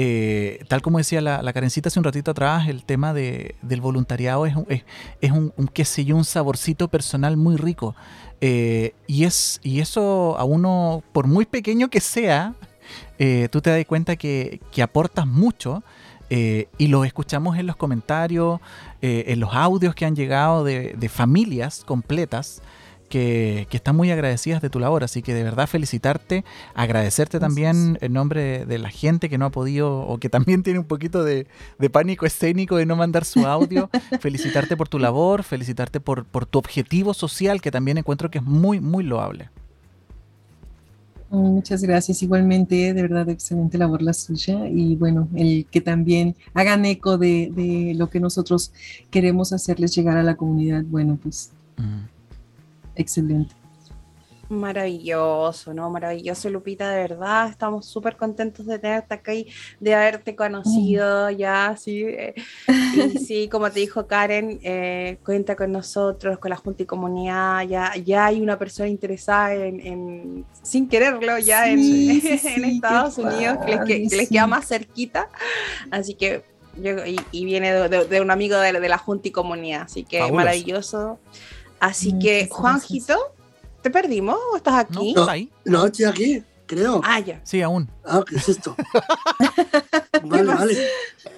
[0.00, 3.80] Eh, tal como decía la, la Karencita hace un ratito atrás, el tema de, del
[3.80, 4.84] voluntariado es, es,
[5.20, 7.96] es un, un, sé yo, un saborcito personal muy rico.
[8.40, 12.54] Eh, y, es, y eso a uno, por muy pequeño que sea,
[13.50, 15.82] tú te das cuenta que, que aportas mucho
[16.30, 18.60] eh, y lo escuchamos en los comentarios,
[19.00, 22.60] eh, en los audios que han llegado de, familias completas
[23.08, 25.04] que, están muy agradecidas de tu labor.
[25.04, 26.44] Así que de verdad felicitarte,
[26.74, 30.78] agradecerte también en nombre de la gente que no ha podido o que también tiene
[30.78, 31.46] un poquito de,
[31.90, 33.90] pánico escénico de no mandar su audio.
[34.20, 38.44] felicitarte por tu labor, felicitarte por, por tu objetivo social que también encuentro que es
[38.44, 39.50] muy, muy loable.
[41.30, 42.22] Muchas gracias.
[42.22, 44.66] Igualmente, de verdad, excelente labor la suya.
[44.68, 48.72] Y bueno, el que también hagan eco de, lo que nosotros
[49.10, 51.50] queremos hacerles llegar a la comunidad, bueno, pues
[52.98, 53.54] excelente.
[54.48, 55.90] Maravilloso, ¿no?
[55.90, 57.50] Maravilloso, Lupita, de verdad.
[57.50, 59.46] Estamos súper contentos de tenerte acá y
[59.78, 62.04] de haberte conocido ya, sí.
[62.04, 62.34] Eh,
[62.66, 67.64] y sí, como te dijo Karen, eh, cuenta con nosotros, con la Junta y Comunidad.
[67.68, 74.08] Ya, ya hay una persona interesada en, sin quererlo, ya en, en, Estados Unidos, que
[74.10, 75.28] les, queda más cerquita.
[75.90, 76.42] Así que
[77.32, 79.82] y, viene de, un amigo de, la Junta y Comunidad.
[79.82, 81.18] Así que maravilloso.
[81.80, 83.16] Así que, Juanjito.
[83.82, 85.12] ¿Te perdimos o estás aquí?
[85.14, 85.50] No, ahí?
[85.64, 87.00] no, estoy aquí, creo.
[87.04, 87.40] Ah, ya.
[87.44, 87.88] Sí, aún.
[88.04, 88.74] Ah, ¿qué es esto?
[90.24, 90.76] vale, vale.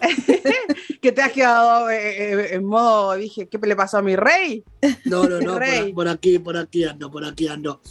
[1.03, 4.65] que te has quedado eh, eh, en modo, dije, ¿qué le pasó a mi rey?
[5.05, 5.59] No, no, no,
[5.95, 7.83] por, aquí, por aquí ando, por aquí ando.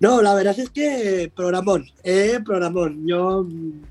[0.00, 3.06] No, la verdad es que programón, eh, programón.
[3.06, 3.82] Yo mm,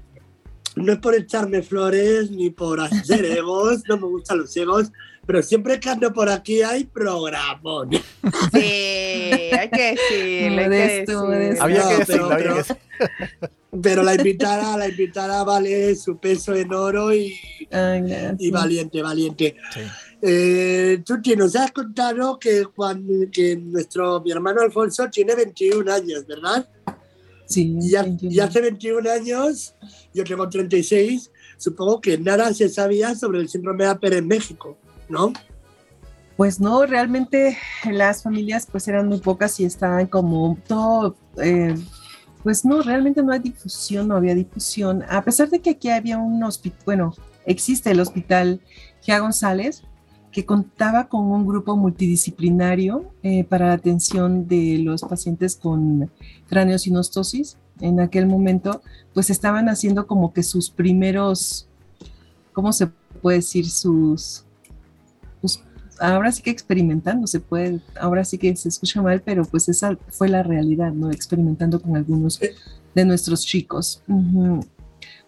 [0.84, 4.92] no es por echarme flores ni por hacer egos, no me gustan los egos,
[5.26, 7.90] pero siempre que ando por aquí hay programón.
[7.92, 11.64] Sí, hay que decirlo, hay que decirlo.
[11.64, 13.50] Había que decirlo, pero- había que pero- decirlo.
[13.84, 17.36] Pero la invitada, la invitada vale su peso en oro y,
[17.70, 18.36] Ay, gracias.
[18.40, 19.56] y valiente, valiente.
[19.72, 19.82] Sí.
[20.24, 26.26] Eh, Tuti, nos has contado que, Juan, que nuestro, mi hermano Alfonso tiene 21 años,
[26.26, 26.68] ¿verdad?
[27.50, 28.34] Sí, Y, ya- 21.
[28.34, 29.74] y hace 21 años,
[30.14, 34.78] yo tengo 36, supongo que nada se sabía sobre el síndrome de Apper en México,
[35.10, 35.34] ¿no?
[36.38, 37.58] Pues no, realmente
[37.92, 41.76] las familias pues eran muy pocas y estaban como todo, eh,
[42.44, 46.18] pues no, realmente no hay difusión, no había difusión, a pesar de que aquí había
[46.20, 47.14] un hospital, bueno,
[47.46, 48.62] existe el hospital
[49.02, 49.82] Gia González,
[50.32, 56.12] que contaba con un grupo multidisciplinario eh, para la atención de los pacientes con
[56.48, 57.58] craneosinostosis.
[57.80, 58.82] En aquel momento,
[59.14, 61.68] pues estaban haciendo como que sus primeros,
[62.54, 62.88] ¿cómo se
[63.22, 63.70] puede decir?
[63.70, 64.44] Sus,
[65.42, 65.64] pues,
[66.00, 69.98] ahora sí que experimentando, se puede, ahora sí que se escucha mal, pero pues esa
[70.10, 71.10] fue la realidad, ¿no?
[71.10, 72.40] Experimentando con algunos
[72.94, 74.04] de nuestros chicos.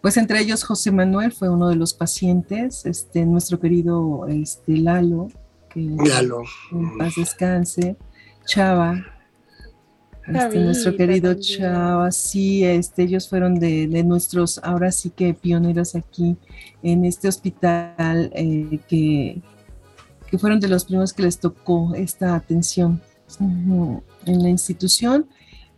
[0.02, 5.28] Pues entre ellos José Manuel fue uno de los pacientes, este, nuestro querido este, Lalo,
[5.70, 6.42] que Lalo.
[6.72, 7.96] en paz descanse,
[8.46, 9.06] Chava,
[10.28, 11.60] este, nuestro querido también.
[11.60, 16.36] Chava, sí, este, ellos fueron de, de nuestros, ahora sí que pioneros aquí
[16.82, 19.40] en este hospital, eh, que,
[20.30, 23.02] que fueron de los primeros que les tocó esta atención
[23.40, 25.28] en la institución.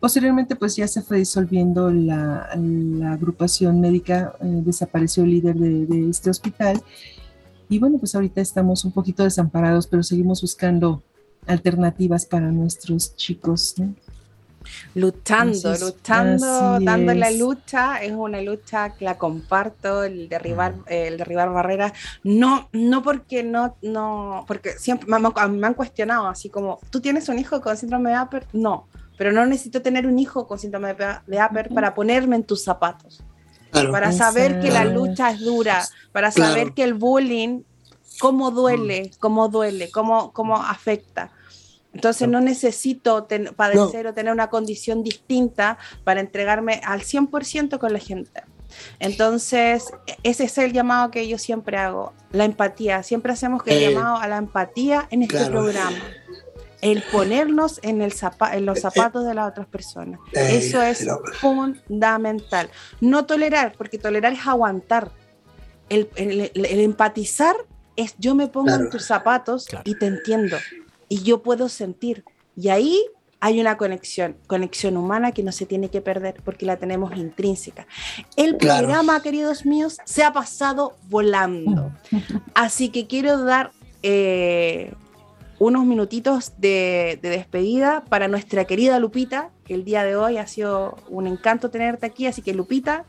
[0.03, 5.85] Posteriormente, pues ya se fue disolviendo la, la agrupación médica, eh, desapareció el líder de,
[5.85, 6.83] de este hospital.
[7.69, 11.01] Y bueno, pues ahorita estamos un poquito desamparados, pero seguimos buscando
[11.47, 13.75] alternativas para nuestros chicos.
[13.77, 13.93] ¿no?
[14.93, 17.39] Luchando, Entonces, luchando, dando la es.
[17.39, 21.93] lucha, es una lucha que la comparto, el derribar, el derribar barreras,
[22.25, 26.99] no, no porque no, no, porque siempre me, han- me han cuestionado, así como, ¿tú
[26.99, 28.45] tienes un hijo con síndrome de Apper?
[28.51, 28.87] No,
[29.17, 32.63] pero no necesito tener un hijo con síndrome de de Apper para ponerme en tus
[32.63, 33.23] zapatos,
[33.71, 33.91] Claro.
[33.91, 36.51] para saber que la lucha es dura, para Claro.
[36.51, 37.61] saber que el bullying,
[38.19, 41.31] cómo duele, cómo duele, cómo, cómo afecta.
[41.93, 47.93] Entonces no necesito ten- padecer o tener una condición distinta para entregarme al 100% con
[47.93, 48.41] la gente.
[48.99, 53.03] Entonces, e- ese es el llamado que yo siempre hago, la empatía.
[53.03, 55.51] Siempre hacemos que el Eh, llamado a la empatía en este claro.
[55.51, 55.97] programa.
[56.83, 60.19] El ponernos en, el zapa- en los zapatos de las otras personas.
[60.33, 61.07] eh, Eso es
[61.39, 62.69] fundamental.
[63.01, 65.11] No tolerar, porque tolerar es aguantar.
[65.89, 67.55] El, el- el- el empatizar
[67.95, 68.83] es yo me pongo Claro.
[68.85, 69.83] en tus zapatos Claro.
[69.85, 70.57] y te entiendo.
[71.09, 72.23] Y yo puedo sentir.
[72.55, 72.99] Y ahí
[73.39, 77.85] hay una conexión, conexión humana que no se tiene que perder porque la tenemos intrínseca.
[78.37, 78.87] El Claro.
[78.87, 81.91] programa, queridos míos, se ha pasado volando.
[82.55, 83.71] Así que quiero dar
[84.01, 84.93] eh,
[85.63, 90.47] unos minutitos de, de despedida para nuestra querida Lupita, que el día de hoy ha
[90.47, 92.27] sido un encanto tenerte aquí.
[92.27, 93.05] Así que Lupita,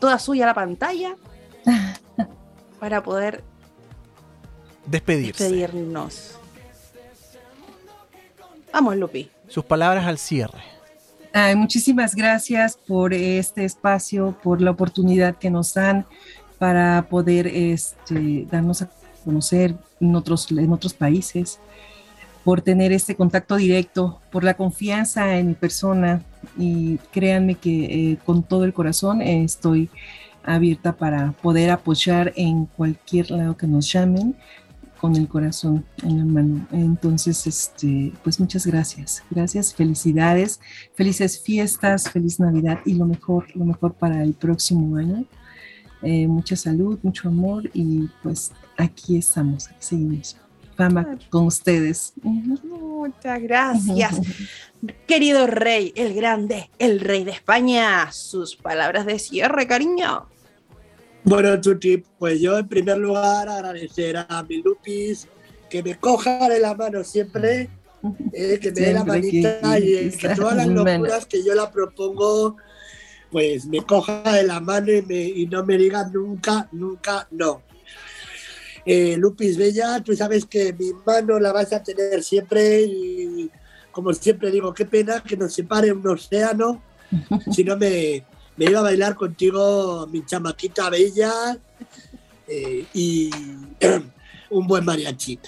[0.00, 1.16] toda suya la pantalla
[2.80, 3.44] para poder
[4.86, 5.44] Despedirse.
[5.44, 6.38] despedirnos.
[8.72, 9.30] Vamos, Lupi.
[9.48, 10.62] Sus palabras al cierre.
[11.34, 16.06] Ay, muchísimas gracias por este espacio, por la oportunidad que nos dan
[16.58, 18.90] para poder este, darnos a
[19.24, 21.58] conocer en otros, en otros países,
[22.44, 26.22] por tener este contacto directo, por la confianza en mi persona
[26.58, 29.88] y créanme que eh, con todo el corazón eh, estoy
[30.44, 34.34] abierta para poder apoyar en cualquier lado que nos llamen
[35.00, 36.66] con el corazón en la mano.
[36.70, 39.22] Entonces, este, pues muchas gracias.
[39.30, 40.60] Gracias, felicidades,
[40.94, 45.24] felices fiestas, feliz Navidad y lo mejor, lo mejor para el próximo año.
[46.02, 50.36] Eh, mucha salud, mucho amor y pues aquí estamos, aquí seguimos.
[50.76, 52.12] Fama con ustedes.
[52.22, 54.20] Muchas gracias.
[55.06, 58.10] Querido rey, el grande, el rey de España.
[58.10, 60.26] Sus palabras de cierre, cariño.
[61.24, 65.28] Bueno, Tuti, pues yo en primer lugar agradecer a mi Lupis
[65.70, 67.68] que me coja de la mano siempre,
[68.32, 70.84] eh, que me dé la que manita y eh, que todas las mano.
[70.84, 72.56] locuras que yo la propongo,
[73.30, 77.62] pues me coja de la mano y, me- y no me diga nunca, nunca no.
[78.84, 83.50] Eh, Lupis Bella, tú sabes que mi mano la vas a tener siempre y
[83.92, 86.82] como siempre digo, qué pena que nos separe un océano,
[87.52, 88.24] si no me,
[88.56, 91.58] me iba a bailar contigo mi chamaquita bella
[92.48, 93.30] eh, y
[94.50, 95.38] un buen mariachi.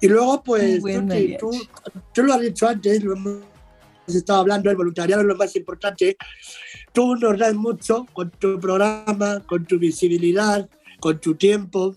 [0.00, 0.82] Y luego, pues,
[1.38, 1.50] tú,
[2.12, 3.42] tú lo has dicho antes, lo hemos
[4.06, 6.16] estado hablando, el voluntariado es lo más importante.
[6.92, 10.68] Tú nos das mucho con tu programa, con tu visibilidad,
[10.98, 11.96] con tu tiempo.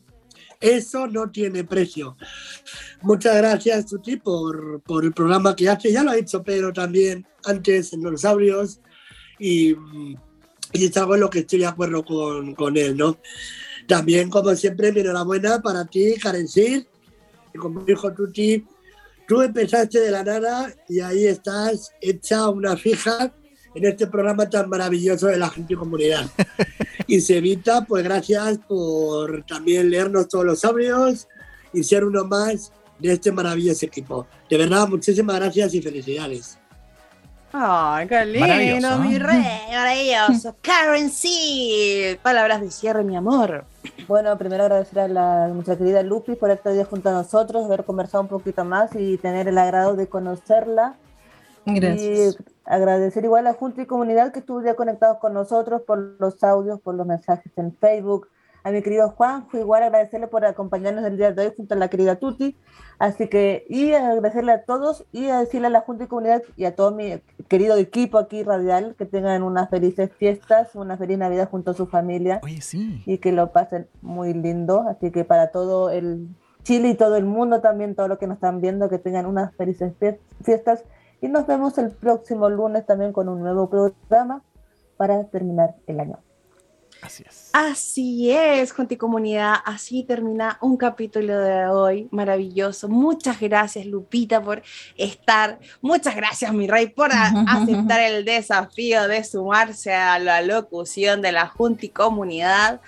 [0.63, 2.15] Eso no tiene precio.
[3.01, 5.91] Muchas gracias, Tuti, por, por el programa que hace.
[5.91, 8.79] Ya lo ha dicho Pedro también antes en Los Audios
[9.37, 9.71] y,
[10.71, 13.17] y es algo en lo que estoy de acuerdo con, con él, ¿no?
[13.89, 16.87] También, como siempre, mi enhorabuena para ti, Karen Sir,
[17.53, 18.65] y como dijo Tuti,
[19.27, 23.33] tú empezaste de la nada y ahí estás hecha una fija
[23.75, 26.25] en este programa tan maravilloso de la gente y comunidad.
[27.07, 31.27] y Sevita, pues gracias por también leernos todos los audios
[31.73, 34.27] y ser uno más de este maravilloso equipo.
[34.49, 36.57] De verdad, muchísimas gracias y felicidades.
[37.55, 40.55] Ay, qué lindo, mi rey, maravilloso.
[40.61, 42.19] Karen C.
[42.23, 43.65] Palabras de cierre, mi amor.
[44.07, 47.83] Bueno, primero agradecer a la, nuestra querida Lupi por estar día junto a nosotros, haber
[47.83, 50.95] conversado un poquito más y tener el agrado de conocerla.
[51.65, 52.37] Gracias.
[52.39, 56.43] Y agradecer igual a Junta y Comunidad que estuvo ya conectados con nosotros por los
[56.43, 58.27] audios, por los mensajes en Facebook.
[58.65, 61.89] A mi querido Juan, igual agradecerle por acompañarnos el día de hoy junto a la
[61.89, 62.55] querida Tuti.
[62.97, 66.63] Así que, y agradecerle a todos y a decirle a la Junta y Comunidad y
[66.63, 71.49] a todo mi querido equipo aquí radial que tengan unas felices fiestas, una feliz Navidad
[71.49, 72.39] junto a su familia.
[72.41, 73.03] Oye, sí.
[73.05, 74.85] Y que lo pasen muy lindo.
[74.87, 76.29] Así que para todo el
[76.63, 79.53] Chile y todo el mundo también, todo lo que nos están viendo, que tengan unas
[79.55, 79.93] felices
[80.41, 80.85] fiestas
[81.23, 84.43] y nos vemos el próximo lunes también con un nuevo programa
[84.97, 86.19] para terminar el año.
[87.01, 87.49] Así es.
[87.53, 89.55] Así es, Junta y Comunidad.
[89.63, 92.89] Así termina un capítulo de hoy maravilloso.
[92.89, 94.63] Muchas gracias, Lupita, por
[94.97, 95.59] estar.
[95.81, 97.11] Muchas gracias, mi rey, por
[97.47, 102.81] aceptar el desafío de sumarse a la locución de la Junta y Comunidad.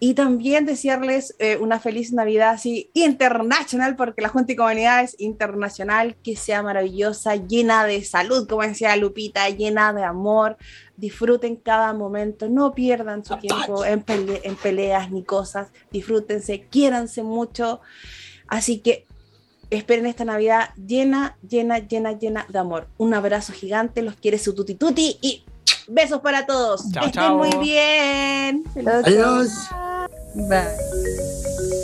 [0.00, 5.18] Y también desearles eh, una feliz Navidad así internacional, porque la Junta y Comunidad es
[5.18, 10.56] internacional, que sea maravillosa, llena de salud, como decía Lupita, llena de amor.
[10.96, 15.68] Disfruten cada momento, no pierdan su tiempo en, en peleas ni cosas.
[15.90, 17.80] Disfrútense, quiéranse mucho.
[18.46, 19.06] Así que
[19.70, 22.88] esperen esta Navidad llena, llena, llena, llena de amor.
[22.98, 25.44] Un abrazo gigante, los quiere su tuti tuti y
[25.88, 26.90] besos para todos.
[26.92, 27.36] Chao, Estén chao.
[27.38, 28.64] muy bien.
[28.86, 29.50] Adiós.
[30.34, 31.74] Bye.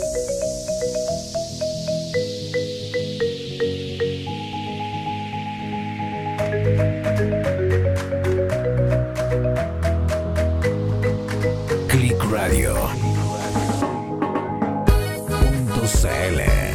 [11.87, 12.73] Click Radio.
[15.27, 16.70] Punto CL.